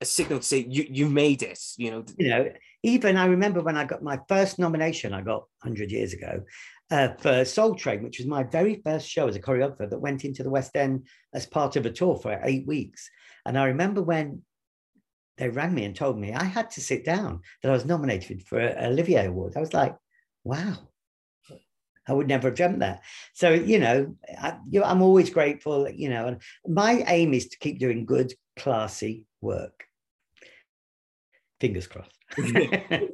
[0.00, 1.60] a signal to say you you made it.
[1.76, 2.04] You know.
[2.16, 6.12] You know, even I remember when I got my first nomination, I got hundred years
[6.12, 6.42] ago.
[6.90, 10.24] Uh, for Soul Train, which was my very first show as a choreographer that went
[10.24, 13.10] into the West End as part of a tour for eight weeks.
[13.44, 14.40] And I remember when
[15.36, 18.42] they rang me and told me I had to sit down that I was nominated
[18.42, 19.54] for an Olivier Award.
[19.56, 19.96] I was like,
[20.44, 20.78] wow,
[22.06, 23.02] I would never have dreamt that.
[23.34, 27.78] So, you know, I, am always grateful, you know, and my aim is to keep
[27.78, 29.84] doing good, classy work.
[31.60, 32.12] Fingers crossed.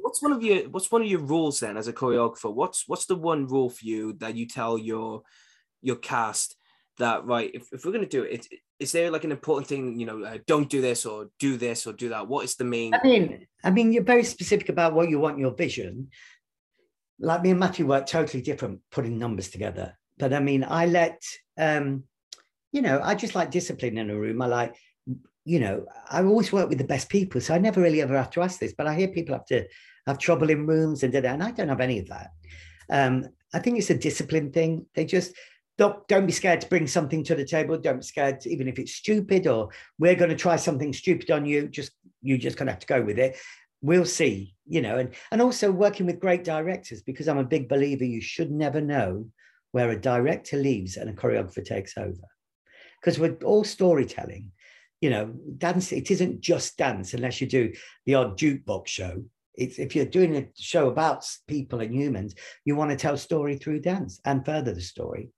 [0.01, 2.53] what's one of your what's one of your rules then as a choreographer?
[2.53, 5.23] What's what's the one rule for you that you tell your
[5.81, 6.55] your cast
[6.97, 9.67] that right if, if we're going to do it, it is there like an important
[9.67, 12.55] thing you know uh, don't do this or do this or do that what is
[12.55, 16.09] the main i mean i mean you're very specific about what you want your vision
[17.19, 19.97] like me and Matthew work totally different putting numbers together.
[20.17, 21.21] But I mean, I let,
[21.57, 22.03] um,
[22.71, 24.41] you know, I just like discipline in a room.
[24.41, 24.75] I like,
[25.45, 27.39] you know, I always work with the best people.
[27.39, 29.65] So I never really ever have to ask this, but I hear people have to
[30.07, 32.31] have trouble in rooms and and I don't have any of that.
[32.89, 34.85] Um, I think it's a discipline thing.
[34.95, 35.33] They just,
[35.77, 37.77] don't, don't be scared to bring something to the table.
[37.77, 41.31] Don't be scared, to, even if it's stupid or we're going to try something stupid
[41.31, 41.67] on you.
[41.67, 41.91] Just
[42.25, 43.37] you just gonna have to go with it
[43.81, 47.69] we'll see you know and and also working with great directors because i'm a big
[47.69, 49.27] believer you should never know
[49.71, 52.27] where a director leaves and a choreographer takes over
[52.99, 54.51] because we're all storytelling
[55.01, 57.71] you know dance it isn't just dance unless you do
[58.05, 59.23] the odd jukebox show
[59.55, 63.55] it's if you're doing a show about people and humans you want to tell story
[63.55, 65.29] through dance and further the story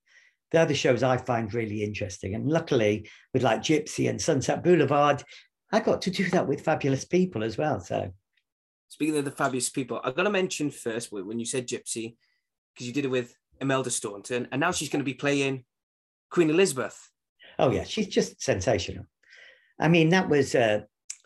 [0.52, 5.24] the other shows i find really interesting and luckily with like gypsy and sunset boulevard
[5.72, 8.12] i got to do that with fabulous people as well so
[8.90, 12.16] Speaking of the fabulous people, I've got to mention first when you said Gypsy,
[12.74, 15.66] because you did it with Imelda Staunton, and now she's going to be playing
[16.30, 16.98] Queen Elizabeth.
[17.60, 19.06] Oh yeah, she's just sensational.
[19.80, 20.86] I mean, that was a,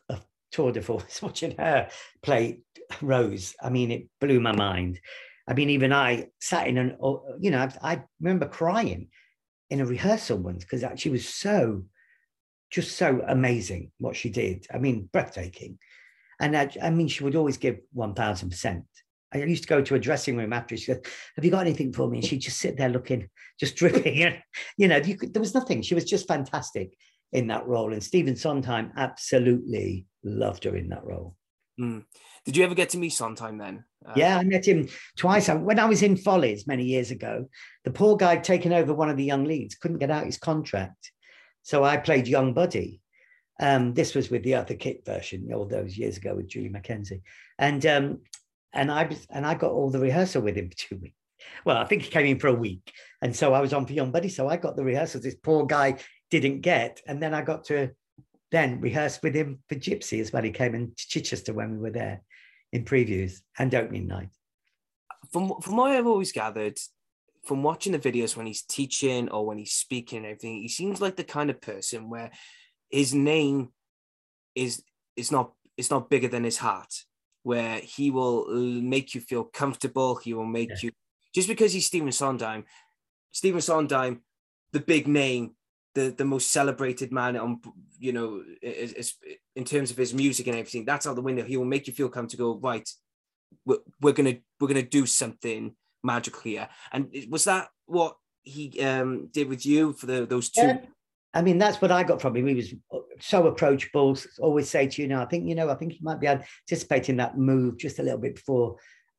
[0.09, 0.19] a
[0.51, 1.89] tour de force watching her
[2.21, 2.59] play
[3.01, 3.55] Rose.
[3.61, 4.99] I mean, it blew my mind.
[5.47, 6.95] I mean, even I sat in and
[7.39, 9.07] you know, I, I remember crying
[9.69, 11.83] in a rehearsal once because she was so,
[12.69, 14.67] just so amazing what she did.
[14.73, 15.79] I mean, breathtaking.
[16.39, 18.83] And I, I mean, she would always give 1000%.
[19.33, 20.75] I used to go to a dressing room after.
[20.75, 21.05] She said,
[21.37, 24.17] "Have you got anything for me?" And she'd just sit there looking, just dripping.
[24.77, 25.81] you know, you could, there was nothing.
[25.81, 26.97] She was just fantastic
[27.31, 27.93] in that role.
[27.93, 31.35] And Stephen Sondheim absolutely loved her in that role.
[31.79, 32.03] Mm.
[32.45, 33.83] Did you ever get to meet Sondheim then?
[34.05, 35.47] Uh, yeah, I met him twice.
[35.47, 37.45] When I was in Follies many years ago,
[37.85, 41.11] the poor guy taken over one of the young leads couldn't get out his contract.
[41.61, 43.01] So I played young Buddy.
[43.59, 47.21] Um, this was with the other Kitt version all those years ago with Julia McKenzie.
[47.59, 48.19] and um,
[48.73, 51.15] and I and I got all the rehearsal with him for two weeks.
[51.65, 52.91] Well, I think he came in for a week,
[53.21, 54.29] and so I was on for Young Buddy.
[54.29, 55.23] So I got the rehearsals.
[55.23, 55.97] This poor guy
[56.31, 57.91] didn't get, and then I got to
[58.51, 60.43] then rehearse with him for Gypsy as well.
[60.43, 62.21] He came in Chichester when we were there
[62.71, 64.29] in previews and opening night.
[65.31, 66.79] From from what I've always gathered,
[67.45, 70.99] from watching the videos when he's teaching or when he's speaking and everything, he seems
[70.99, 72.31] like the kind of person where
[72.89, 73.69] his name
[74.55, 74.83] is
[75.15, 76.93] is not it's not bigger than his heart
[77.43, 78.45] where he will
[78.81, 80.75] make you feel comfortable he will make yeah.
[80.83, 80.91] you
[81.33, 82.65] just because he's Stephen Sondheim
[83.31, 84.21] Stephen Sondheim
[84.73, 85.55] the big name
[85.93, 87.59] the the most celebrated man on
[87.99, 89.13] you know is, is,
[89.55, 91.93] in terms of his music and everything that's out the window he will make you
[91.93, 92.89] feel comfortable right
[93.65, 96.67] we're, we're gonna we're gonna do something magical here.
[96.91, 100.61] And was that what he um, did with you for the, those two?
[100.61, 100.79] Yeah.
[101.33, 102.47] I mean, that's what I got from him.
[102.47, 102.73] He was
[103.21, 104.17] so approachable.
[104.39, 107.17] Always say to you, "No, I think you know, I think you might be anticipating
[107.17, 108.75] that move just a little bit before,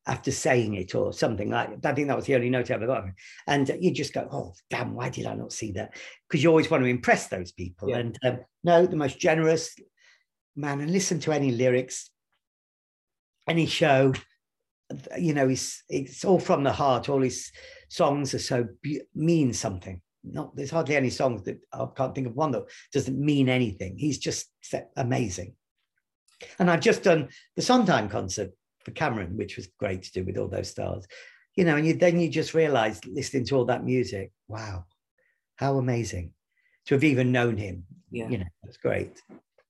[0.06, 1.80] after saying it or something like.
[1.82, 1.92] That.
[1.92, 3.04] I think that was the only note I ever got.
[3.46, 4.94] And you just go, "Oh, damn!
[4.94, 5.94] Why did I not see that?"
[6.28, 7.90] Because you always want to impress those people.
[7.90, 7.98] Yeah.
[7.98, 9.74] And um, no, the most generous
[10.56, 10.80] man.
[10.80, 12.10] And listen to any lyrics,
[13.48, 14.12] any show.
[15.18, 17.08] You know, it's it's all from the heart.
[17.08, 17.50] All his
[17.88, 22.26] songs are so be- mean something not there's hardly any songs that I can't think
[22.26, 23.98] of one that doesn't mean anything.
[23.98, 24.48] He's just
[24.96, 25.54] amazing.
[26.58, 28.50] And I've just done the Sondheim concert
[28.84, 31.06] for Cameron, which was great to do with all those stars.
[31.56, 34.86] You know, and you, then you just realize listening to all that music, wow,
[35.56, 36.32] how amazing
[36.86, 37.84] to have even known him.
[38.10, 38.28] Yeah.
[38.28, 39.20] You know, that's great.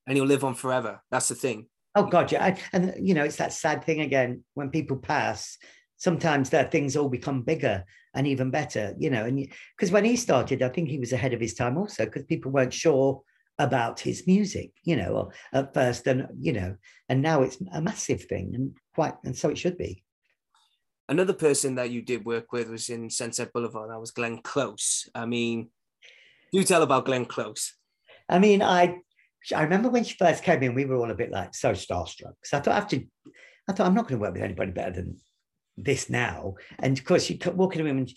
[0.07, 1.01] And he'll live on forever.
[1.11, 1.66] That's the thing.
[1.94, 2.44] Oh God, yeah.
[2.44, 5.59] I, and you know, it's that sad thing again when people pass.
[5.96, 9.25] Sometimes their things all become bigger and even better, you know.
[9.25, 9.46] And
[9.77, 12.51] because when he started, I think he was ahead of his time also because people
[12.51, 13.22] weren't sure
[13.59, 16.77] about his music, you know, or at first, and you know,
[17.09, 20.03] and now it's a massive thing and quite, and so it should be.
[21.09, 23.91] Another person that you did work with was in Sunset Boulevard.
[23.91, 25.09] That was Glenn Close.
[25.15, 25.69] I mean,
[26.53, 27.75] do tell about Glenn Close.
[28.29, 28.99] I mean, I
[29.55, 32.35] I remember when she first came in, we were all a bit like so starstruck.
[32.45, 32.99] So I thought after,
[33.69, 35.17] I thought I'm not going to work with anybody better than
[35.77, 36.55] this now.
[36.79, 38.13] And of course, she kept walking to him and,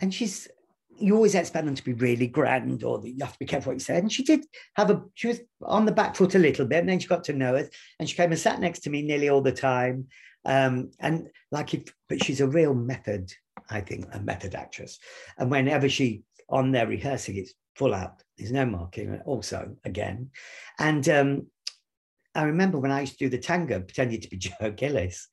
[0.00, 0.48] and she's,
[0.98, 3.76] you always expect them to be really grand or you have to be careful what
[3.76, 3.98] you say.
[3.98, 6.88] And she did have a, she was on the back foot a little bit and
[6.88, 9.28] then she got to know us and she came and sat next to me nearly
[9.28, 10.06] all the time.
[10.44, 13.32] Um, and like, if, but she's a real method,
[13.68, 14.98] I think, a method actress.
[15.38, 18.22] And whenever she on there rehearsing, it's full out.
[18.38, 20.30] There's no marking also again.
[20.78, 21.46] And um,
[22.34, 25.28] I remember when I used to do the tango, pretending to be Joe Gillis,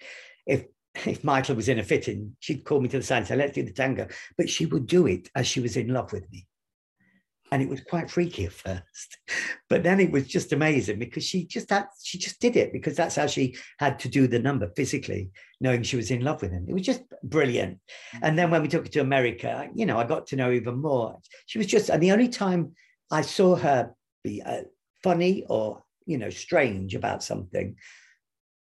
[0.46, 0.66] if
[1.06, 3.54] if Michael was in a fitting, she'd call me to the side and say, let's
[3.54, 4.08] do the tango.
[4.38, 6.48] But she would do it as she was in love with me.
[7.52, 9.18] And it was quite freaky at first.
[9.70, 12.96] But then it was just amazing because she just had, she just did it because
[12.96, 16.52] that's how she had to do the number physically, knowing she was in love with
[16.52, 16.66] him.
[16.68, 17.80] It was just brilliant.
[18.22, 20.80] And then when we took her to America, you know, I got to know even
[20.80, 21.18] more.
[21.48, 22.74] She was just, and the only time
[23.10, 24.64] I saw her be uh,
[25.02, 27.76] funny or, you know, strange about something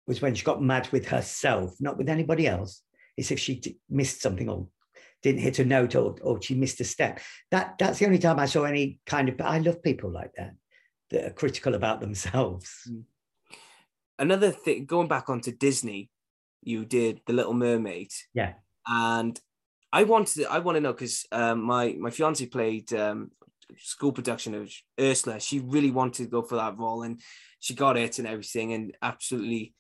[0.08, 2.82] was when she got mad with herself, not with anybody else.
[3.18, 4.68] It's if she d- missed something or
[5.22, 7.20] didn't hit a note or, or she missed a step.
[7.52, 9.38] That that's the only time I saw any kind of.
[9.38, 10.54] But I love people like that
[11.10, 12.90] that are critical about themselves.
[14.20, 16.10] Another thing, going back onto Disney,
[16.64, 18.12] you did The Little Mermaid.
[18.34, 18.54] Yeah.
[18.88, 19.40] And
[19.94, 23.32] I wanted, I want to know because um, my my fiance played um,
[23.78, 25.40] school production of Ursula.
[25.40, 27.22] She really wanted to go for that role, and
[27.60, 29.74] she got it and everything, and absolutely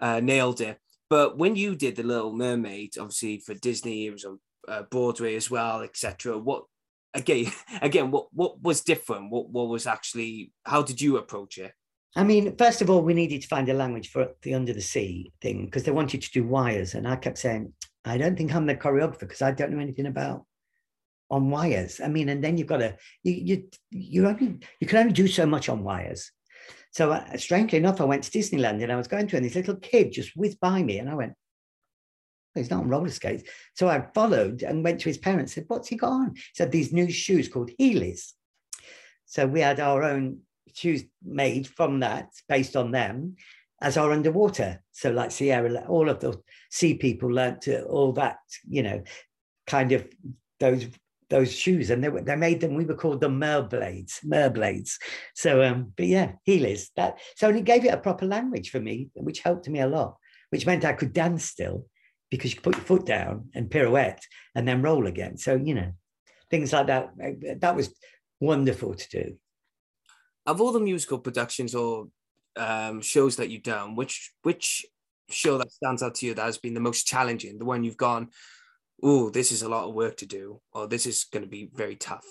[0.00, 0.78] uh, nailed it.
[1.08, 5.34] But when you did The Little Mermaid, obviously for Disney, it was on uh, Broadway
[5.34, 6.38] as well, etc.
[6.38, 6.64] What
[7.14, 7.52] again?
[7.82, 9.30] Again, what what was different?
[9.30, 10.52] What what was actually?
[10.64, 11.72] How did you approach it?
[12.16, 14.80] I mean, first of all, we needed to find a language for the under the
[14.80, 17.72] sea thing because they wanted to do wires, and I kept saying,
[18.04, 20.44] I don't think I'm the choreographer because I don't know anything about
[21.30, 22.00] on wires.
[22.00, 25.28] I mean, and then you've got to you you you only you can only do
[25.28, 26.30] so much on wires.
[26.90, 29.54] So uh, strangely enough, I went to Disneyland and I was going to, and this
[29.54, 31.32] little kid just whizzed by me, and I went,
[32.56, 35.54] "Oh, "He's not on roller skates." So I followed and went to his parents.
[35.54, 38.32] Said, "What's he got on?" He said, "These new shoes called Heelys."
[39.26, 40.40] So we had our own
[40.74, 43.36] shoes made from that, based on them,
[43.80, 44.82] as our underwater.
[44.92, 49.02] So like Sierra, all of the sea people learnt to all that, you know,
[49.66, 50.06] kind of
[50.58, 50.86] those
[51.30, 52.74] those shoes, and they were they made them.
[52.74, 54.96] We were called the merblades, merblades.
[55.34, 56.88] So, um, but yeah, Heelys.
[56.96, 59.86] That so and it gave it a proper language for me, which helped me a
[59.88, 60.16] lot.
[60.50, 61.86] Which meant I could dance still,
[62.30, 64.22] because you put your foot down and pirouette
[64.54, 65.36] and then roll again.
[65.38, 65.92] So you know,
[66.50, 67.10] things like that.
[67.22, 67.94] uh, That was
[68.40, 69.36] wonderful to do.
[70.46, 72.08] of all the musical productions or
[72.56, 74.84] um, shows that you've done, which which
[75.30, 77.96] show that stands out to you that has been the most challenging, the one you've
[77.96, 78.28] gone,
[79.02, 81.70] oh, this is a lot of work to do, or this is going to be
[81.72, 82.26] very tough.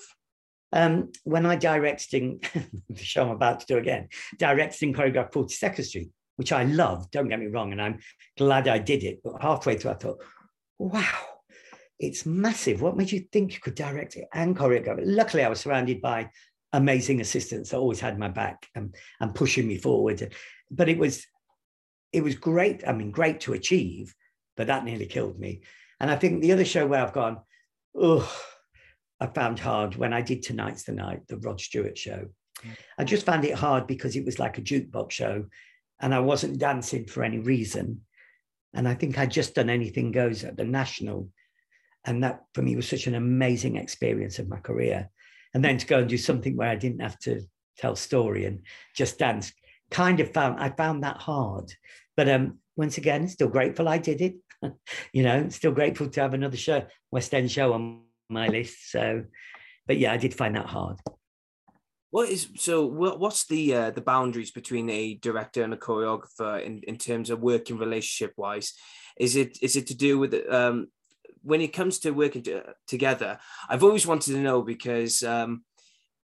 [0.72, 2.42] Um, when I directed
[2.90, 7.10] the show I'm about to do again, directed and choreographed 42nd Street, which I love,
[7.12, 8.00] don't get me wrong, and I'm
[8.38, 9.20] glad I did it.
[9.24, 10.24] But halfway through, I thought,
[10.78, 11.20] wow,
[12.00, 12.82] it's massive.
[12.82, 15.08] What made you think you could direct it and choreograph it?
[15.08, 16.30] Luckily, I was surrounded by
[16.72, 20.34] amazing assistants that always had my back and, and pushing me forward.
[20.70, 21.26] But it was
[22.12, 22.88] it was great.
[22.88, 24.16] I mean, great to achieve,
[24.58, 25.62] but that nearly killed me.
[26.00, 27.40] And I think the other show where I've gone,
[27.96, 28.32] oh,
[29.20, 32.28] I found hard when I did Tonight's the Night, the Rod Stewart show.
[32.98, 35.46] I just found it hard because it was like a jukebox show
[36.02, 38.02] and I wasn't dancing for any reason.
[38.74, 41.30] And I think I'd just done anything goes at the national.
[42.06, 45.10] And that for me was such an amazing experience of my career.
[45.54, 47.42] And then to go and do something where I didn't have to
[47.78, 48.62] tell story and
[48.96, 49.52] just dance,
[49.90, 51.74] kind of found I found that hard.
[52.16, 54.36] But um, once again, still grateful I did it.
[55.14, 58.92] you know, still grateful to have another show, West End show on my list.
[58.92, 59.24] So,
[59.88, 60.98] but yeah, I did find that hard.
[62.12, 62.86] What is so?
[62.86, 67.30] What, what's the uh, the boundaries between a director and a choreographer in, in terms
[67.30, 68.74] of working relationship wise?
[69.20, 70.88] Is it is it to do with um,
[71.44, 73.38] when it comes to working to, together?
[73.70, 75.64] I've always wanted to know because um,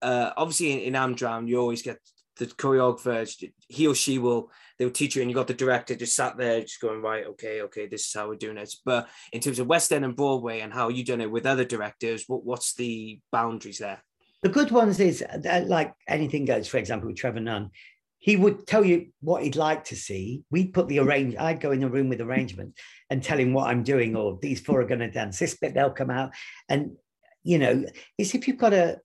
[0.01, 1.99] uh, obviously in, in Amdram you always get
[2.37, 5.95] the choreographer, he or she will they will teach you, and you got the director
[5.95, 8.73] just sat there, just going right, okay, okay, this is how we're doing it.
[8.83, 11.65] But in terms of West End and Broadway and how you've done it with other
[11.65, 14.03] directors, what, what's the boundaries there?
[14.43, 16.67] The good ones is uh, that, like anything goes.
[16.67, 17.71] For example, with Trevor Nunn,
[18.19, 20.43] he would tell you what he'd like to see.
[20.51, 21.35] We'd put the arrange.
[21.35, 22.77] I'd go in the room with arrangement
[23.09, 25.73] and tell him what I'm doing, or these four are going to dance this bit.
[25.73, 26.31] They'll come out,
[26.69, 26.97] and
[27.43, 27.85] you know,
[28.17, 28.99] it's if you've got a,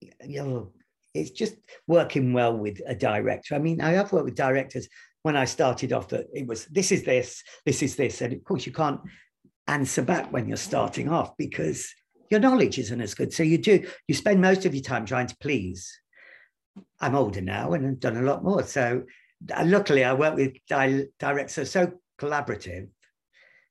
[0.00, 0.72] you oh, know,
[1.14, 1.54] it's just
[1.86, 3.54] working well with a director.
[3.54, 4.88] I mean, I have worked with directors
[5.22, 8.42] when I started off that it was this is this, this is this, and of
[8.44, 9.00] course you can't
[9.66, 11.92] answer back when you're starting off because
[12.30, 13.32] your knowledge isn't as good.
[13.32, 16.00] So you do, you spend most of your time trying to please.
[17.00, 18.62] I'm older now and I've done a lot more.
[18.62, 19.04] So
[19.52, 22.88] uh, luckily I work with di- directors so collaborative.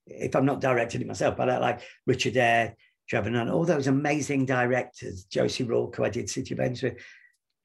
[0.06, 2.76] If I'm not directing it myself, but I like Richard Eyre,
[3.08, 7.04] Trevor Nunn, all those amazing directors, Josie Rourke, who I did City of Angels with,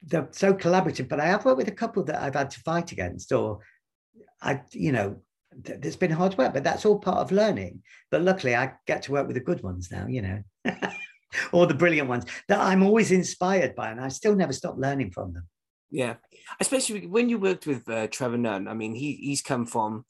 [0.05, 1.07] they're so collaborative.
[1.07, 3.59] But I have worked with a couple that I've had to fight against, or
[4.41, 5.17] I, you know,
[5.63, 7.81] th- there's been hard work, but that's all part of learning.
[8.11, 10.43] But luckily, I get to work with the good ones now, you know,
[11.51, 15.11] or the brilliant ones that I'm always inspired by, and I still never stop learning
[15.11, 15.47] from them.
[15.91, 16.15] Yeah,
[16.59, 18.67] especially when you worked with uh, Trevor Nunn.
[18.67, 20.05] I mean, he he's come from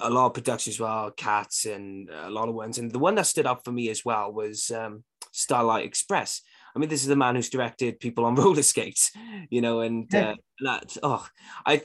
[0.00, 2.78] a lot of productions well, Cats and a lot of ones.
[2.78, 6.42] And the one that stood up for me as well was um, Starlight Express.
[6.74, 9.10] I mean, this is the man who's directed people on roller skates,
[9.50, 10.30] you know, and Yeah.
[10.30, 10.96] uh, that.
[11.02, 11.26] Oh,
[11.66, 11.82] I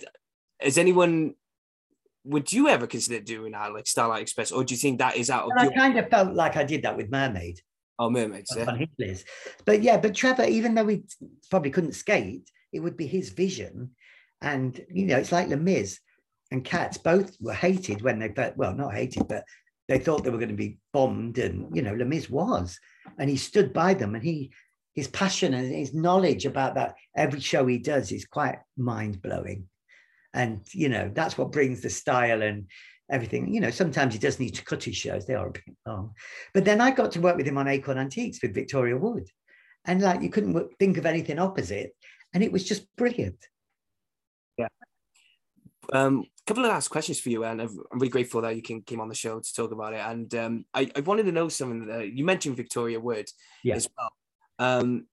[0.62, 1.36] has anyone?
[2.26, 5.30] Would you ever consider doing that, like Starlight Express, or do you think that is
[5.30, 7.62] out of And I kind of felt like I did that with Mermaid.
[8.00, 8.52] oh mermaids?
[8.56, 8.76] Yeah?
[9.66, 11.04] But yeah, but Trevor, even though he
[11.50, 13.92] probably couldn't skate, it would be his vision.
[14.42, 16.00] And you know, it's like Les Mis
[16.52, 19.46] and Cats both were hated when they felt well, not hated, but
[19.88, 21.38] they thought they were going to be bombed.
[21.38, 22.78] And you know, Les Mis was,
[23.18, 24.52] and he stood by them, and he
[24.98, 29.70] his passion and his knowledge about that every show he does is quite mind blowing.
[30.34, 32.66] And you know, that's what brings the style and
[33.10, 33.54] everything.
[33.54, 36.16] You know, sometimes he does need to cut his shows; they are a bit long.
[36.52, 39.30] But then I got to work with him on Acorn Antiques with Victoria Wood.
[39.86, 41.92] And like you couldn't think of anything opposite.
[42.34, 43.38] And it was just brilliant.
[44.58, 44.68] Yeah.
[45.94, 49.00] Um, couple of last questions for you, and I'm really grateful that you can came
[49.00, 50.00] on the show to talk about it.
[50.00, 51.86] And um, I, I wanted to know something.
[51.86, 53.28] That, you mentioned Victoria Wood
[53.64, 53.76] Yeah.
[53.76, 54.12] as well.
[54.60, 55.08] Um,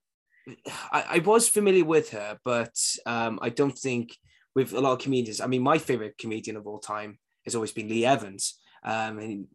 [0.93, 2.75] I, I was familiar with her, but
[3.07, 4.17] um, I don't think
[4.55, 5.41] with a lot of comedians.
[5.41, 9.47] I mean, my favorite comedian of all time has always been Lee Evans, um, and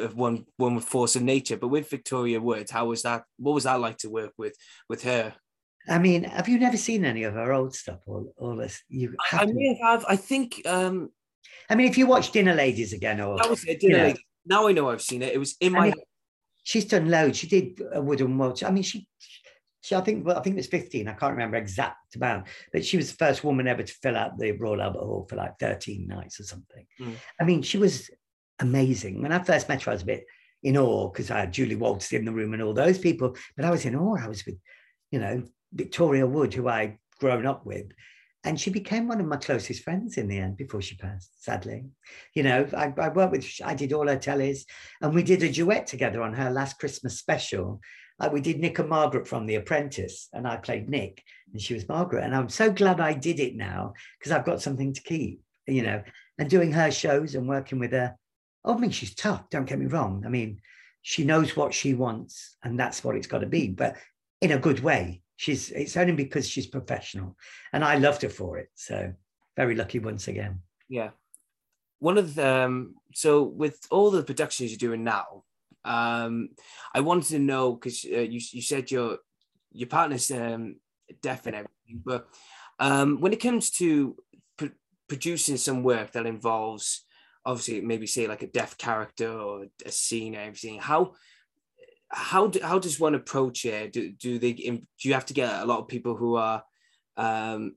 [0.00, 1.56] uh, one one with Force of Nature.
[1.56, 3.24] But with Victoria Wood, how was that?
[3.38, 4.54] What was that like to work with
[4.88, 5.34] with her?
[5.88, 8.82] I mean, have you never seen any of her old stuff or all this?
[8.88, 10.04] You I, I may have.
[10.08, 11.10] I think um,
[11.70, 13.80] I mean, if you watch Dinner Ladies again, or that was it.
[13.80, 14.04] Dinner Yeah.
[14.04, 14.26] Lady.
[14.46, 15.34] Now I know I've seen it.
[15.34, 15.94] It was in I my mean,
[16.68, 17.38] she's done loads.
[17.38, 18.62] She did a wooden watch.
[18.62, 19.08] I mean, she,
[19.80, 21.08] she, I think, well, I think it was 15.
[21.08, 24.36] I can't remember exact amount, but she was the first woman ever to fill out
[24.36, 26.84] the Royal Albert Hall for like 13 nights or something.
[27.00, 27.14] Mm.
[27.40, 28.10] I mean, she was
[28.58, 29.22] amazing.
[29.22, 30.26] When I first met her, I was a bit
[30.62, 33.64] in awe because I had Julie Walters in the room and all those people, but
[33.64, 34.18] I was in awe.
[34.22, 34.58] I was with,
[35.10, 35.42] you know,
[35.72, 37.86] Victoria Wood, who I'd grown up with.
[38.48, 41.84] And she became one of my closest friends in the end before she passed, sadly.
[42.32, 44.60] You know, I, I worked with, I did all her tellies
[45.02, 47.82] and we did a duet together on her last Christmas special.
[48.18, 51.22] Uh, we did Nick and Margaret from The Apprentice, and I played Nick,
[51.52, 52.24] and she was Margaret.
[52.24, 55.82] And I'm so glad I did it now because I've got something to keep, you
[55.82, 56.02] know.
[56.38, 58.16] And doing her shows and working with her,
[58.64, 59.50] oh, I mean, she's tough.
[59.50, 60.22] Don't get me wrong.
[60.24, 60.62] I mean,
[61.02, 63.96] she knows what she wants, and that's what it's got to be, but
[64.40, 65.20] in a good way.
[65.38, 65.70] She's.
[65.70, 67.36] It's only because she's professional,
[67.72, 68.70] and I loved her for it.
[68.74, 69.14] So
[69.56, 70.62] very lucky once again.
[70.88, 71.10] Yeah.
[72.00, 75.44] One of the, um, so with all the productions you're doing now,
[75.84, 76.50] um,
[76.92, 79.18] I wanted to know because uh, you you said your
[79.70, 80.80] your partner's um,
[81.22, 82.28] deaf and everything, but
[82.80, 84.16] um, when it comes to
[84.56, 87.04] pr- producing some work that involves
[87.44, 91.14] obviously maybe say like a deaf character or a scene and everything, how
[92.10, 93.92] how do, how does one approach it?
[93.92, 96.62] Do, do they do you have to get a lot of people who are
[97.16, 97.74] um,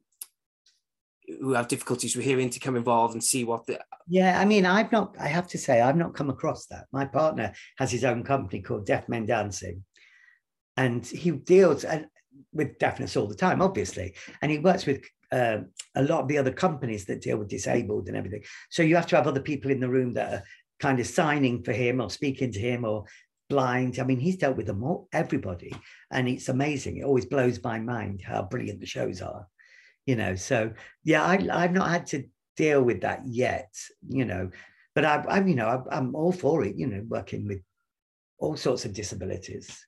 [1.39, 4.65] who have difficulties with hearing to come involved and see what the Yeah, I mean,
[4.65, 6.87] I've not, I have to say, I've not come across that.
[6.91, 9.83] My partner has his own company called Deaf Men Dancing,
[10.77, 11.85] and he deals
[12.53, 14.15] with deafness all the time, obviously.
[14.41, 15.59] And he works with uh,
[15.95, 18.43] a lot of the other companies that deal with disabled and everything.
[18.69, 20.43] So you have to have other people in the room that are
[20.79, 23.05] kind of signing for him or speaking to him or
[23.51, 23.99] blind.
[23.99, 25.71] I mean, he's dealt with them all, everybody,
[26.09, 26.97] and it's amazing.
[26.97, 29.45] It always blows my mind how brilliant the shows are,
[30.05, 30.35] you know.
[30.35, 30.71] So
[31.03, 32.23] yeah, I, I've not had to
[32.55, 33.71] deal with that yet,
[34.07, 34.49] you know,
[34.95, 37.61] but I, I'm, you know, I, I'm all for it, you know, working with
[38.39, 39.85] all sorts of disabilities.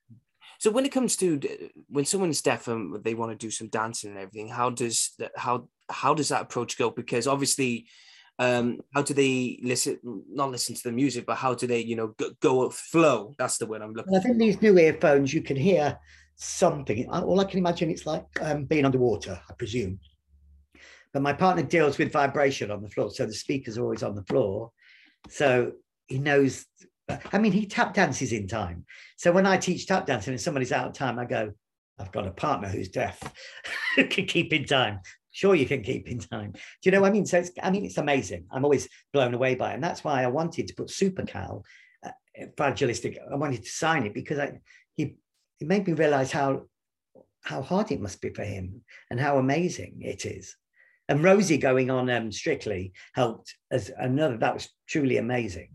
[0.58, 3.68] So when it comes to uh, when someone's deaf and they want to do some
[3.68, 6.90] dancing and everything, how does that how how does that approach go?
[6.90, 7.86] Because obviously,
[8.38, 9.98] um, how do they listen?
[10.02, 13.34] Not listen to the music, but how do they you know go, go flow?
[13.38, 14.14] That's the word I'm looking.
[14.14, 15.98] I think these new earphones, you can hear
[16.36, 17.08] something.
[17.10, 20.00] All I can imagine it's like um, being underwater, I presume.
[21.12, 24.24] But my partner deals with vibration on the floor, so the speakers always on the
[24.24, 24.72] floor.
[25.28, 25.72] So
[26.08, 26.66] he knows.
[27.32, 28.84] I mean, he tap dances in time.
[29.16, 31.52] So when I teach tap dancing and somebody's out of time, I go,
[32.00, 33.20] "I've got a partner who's deaf,
[33.94, 34.98] who can keep in time."
[35.34, 36.52] Sure, you can keep in time.
[36.52, 37.26] Do you know what I mean?
[37.26, 38.46] So it's, I mean, it's amazing.
[38.52, 41.64] I'm always blown away by it, and that's why I wanted to put Super Cal,
[42.06, 42.10] uh,
[42.56, 43.18] fragilistic.
[43.30, 44.60] I wanted to sign it because I,
[44.94, 45.16] he
[45.60, 46.66] it made me realize how
[47.42, 50.54] how hard it must be for him and how amazing it is.
[51.08, 54.36] And Rosie going on um, Strictly helped as another.
[54.36, 55.70] That was truly amazing.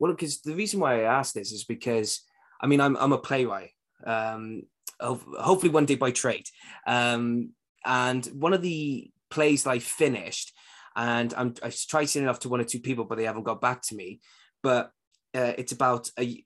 [0.00, 2.22] Well, because the reason why I asked this is because
[2.60, 3.70] I mean I'm I'm a playwright.
[4.04, 4.62] Um,
[5.00, 6.46] hopefully one day by trade.
[6.88, 7.52] Um,
[7.84, 10.52] and one of the plays that I finished,
[10.96, 13.44] and I'm I've tried sending it off to one or two people, but they haven't
[13.44, 14.20] got back to me.
[14.62, 14.90] But
[15.34, 16.44] uh, it's about a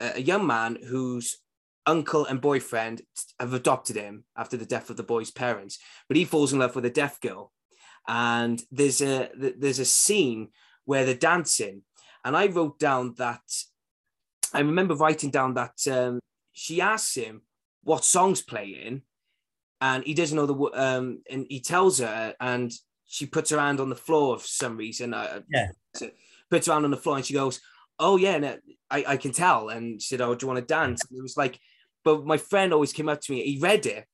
[0.00, 1.38] a young man whose
[1.86, 3.02] uncle and boyfriend
[3.40, 6.76] have adopted him after the death of the boy's parents, but he falls in love
[6.76, 7.52] with a deaf girl,
[8.06, 10.48] and there's a there's a scene
[10.84, 11.82] where they're dancing,
[12.24, 13.42] and I wrote down that
[14.52, 16.20] I remember writing down that um,
[16.52, 17.42] she asks him
[17.82, 19.02] what songs playing,
[19.80, 22.72] and he doesn't know the um, and he tells her, and
[23.06, 25.14] she puts her hand on the floor for some reason.
[25.14, 25.72] Uh, Yeah.
[26.50, 27.60] puts her hand on the floor, and she goes,
[27.98, 28.58] "Oh yeah, no,
[28.90, 31.22] I I can tell." And she said, "Oh, do you want to dance?" And it
[31.22, 31.60] was like,
[32.04, 33.42] but my friend always came up to me.
[33.42, 34.06] He read it,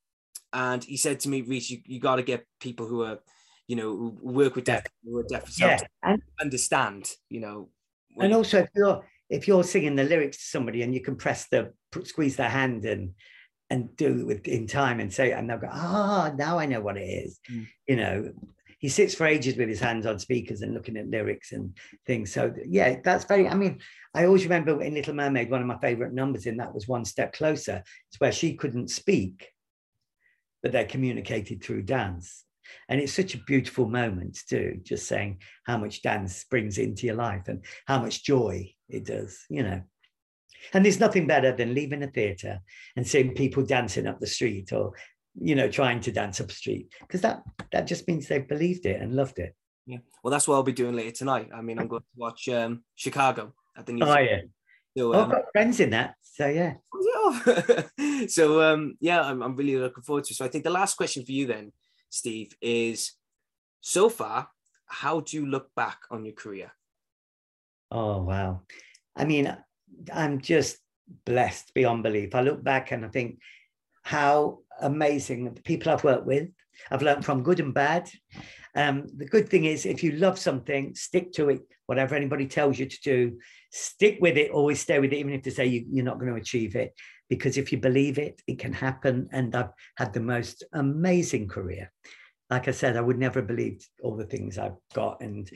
[0.53, 3.21] and he said to me, "Reese, you, you got to get people who are."
[3.67, 7.11] You know, who work with deaf, who are deaf Yeah, to and understand.
[7.31, 7.71] You know,
[8.21, 11.49] and also if you're if you're singing the lyrics to somebody and you can press
[11.49, 11.73] the
[12.05, 13.15] squeeze their hand and
[13.75, 16.81] and do it with in time and say and they'll go ah now I know
[16.81, 17.67] what it is Mm.
[17.89, 18.33] you know.
[18.85, 21.75] He sits for ages with his hands on speakers and looking at lyrics and
[22.09, 22.27] things.
[22.37, 23.75] So yeah that's very I mean
[24.15, 27.07] I always remember in Little Mermaid one of my favorite numbers in that was one
[27.07, 27.83] step closer.
[28.09, 29.37] It's where she couldn't speak
[30.63, 32.45] but they're communicated through dance.
[32.89, 37.17] And it's such a beautiful moment too just saying how much dance brings into your
[37.17, 38.55] life and how much joy
[38.89, 39.81] it does you know
[40.73, 42.61] and there's nothing better than leaving a theatre
[42.97, 44.93] and seeing people dancing up the street or
[45.41, 47.43] you know trying to dance up the street because that
[47.73, 49.55] that just means they've believed it and loved it
[49.87, 49.99] Yeah.
[50.23, 51.51] Well, that's what I'll be doing later tonight.
[51.55, 54.05] I mean, I'm going to watch um, Chicago at the new.
[54.07, 54.41] oh yeah
[54.97, 58.27] So, Oh, i've um, got friends in that so yeah yeah.
[58.29, 60.37] so um, yeah, I'm, I'm really looking forward to it.
[60.37, 61.73] So I think the last question for you then,
[62.11, 63.13] Steve, is
[63.81, 64.49] so far,
[64.87, 66.73] how do you look back on your career?
[67.91, 68.63] Oh, wow.
[69.17, 69.57] I mean,
[70.13, 70.79] I'm just
[71.27, 72.35] blessed beyond belief.
[72.35, 73.39] I look back and I think
[74.03, 76.49] how amazing the people I've worked with.
[76.91, 78.11] I've learned from good and bad.
[78.75, 81.63] Um, the good thing is, if you love something, stick to it.
[81.87, 83.39] Whatever anybody tells you to do,
[83.71, 84.51] stick with it.
[84.51, 86.93] Always stay with it, even if they say you, you're not going to achieve it.
[87.29, 89.29] Because if you believe it, it can happen.
[89.33, 91.93] And I've had the most amazing career.
[92.51, 95.51] Like I said, I would never have believed all the things I've got, and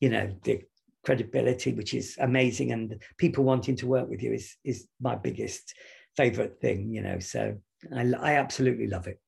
[0.00, 0.62] you know the
[1.08, 5.74] credibility, which is amazing, and people wanting to work with you is is my biggest
[6.18, 6.92] favorite thing.
[6.92, 7.56] You know, so
[7.96, 9.18] I, I absolutely love it.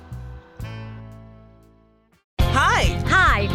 [2.39, 2.94] Hi.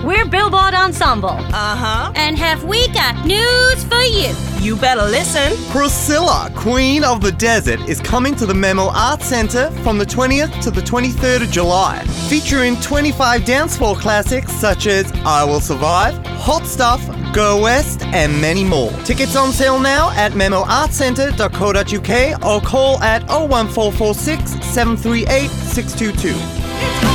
[0.01, 1.29] Hi, we're Billboard Ensemble.
[1.29, 2.13] Uh huh.
[2.15, 4.35] And have we got news for you?
[4.61, 5.57] You better listen.
[5.71, 10.63] Priscilla, Queen of the Desert, is coming to the Memo Arts Centre from the 20th
[10.63, 16.15] to the 23rd of July, featuring 25 dance floor classics such as I Will Survive,
[16.27, 18.91] Hot Stuff, Go West, and many more.
[19.05, 26.29] Tickets on sale now at memoartcentre.co.uk or call at 01446 738 622.
[26.33, 27.10] It's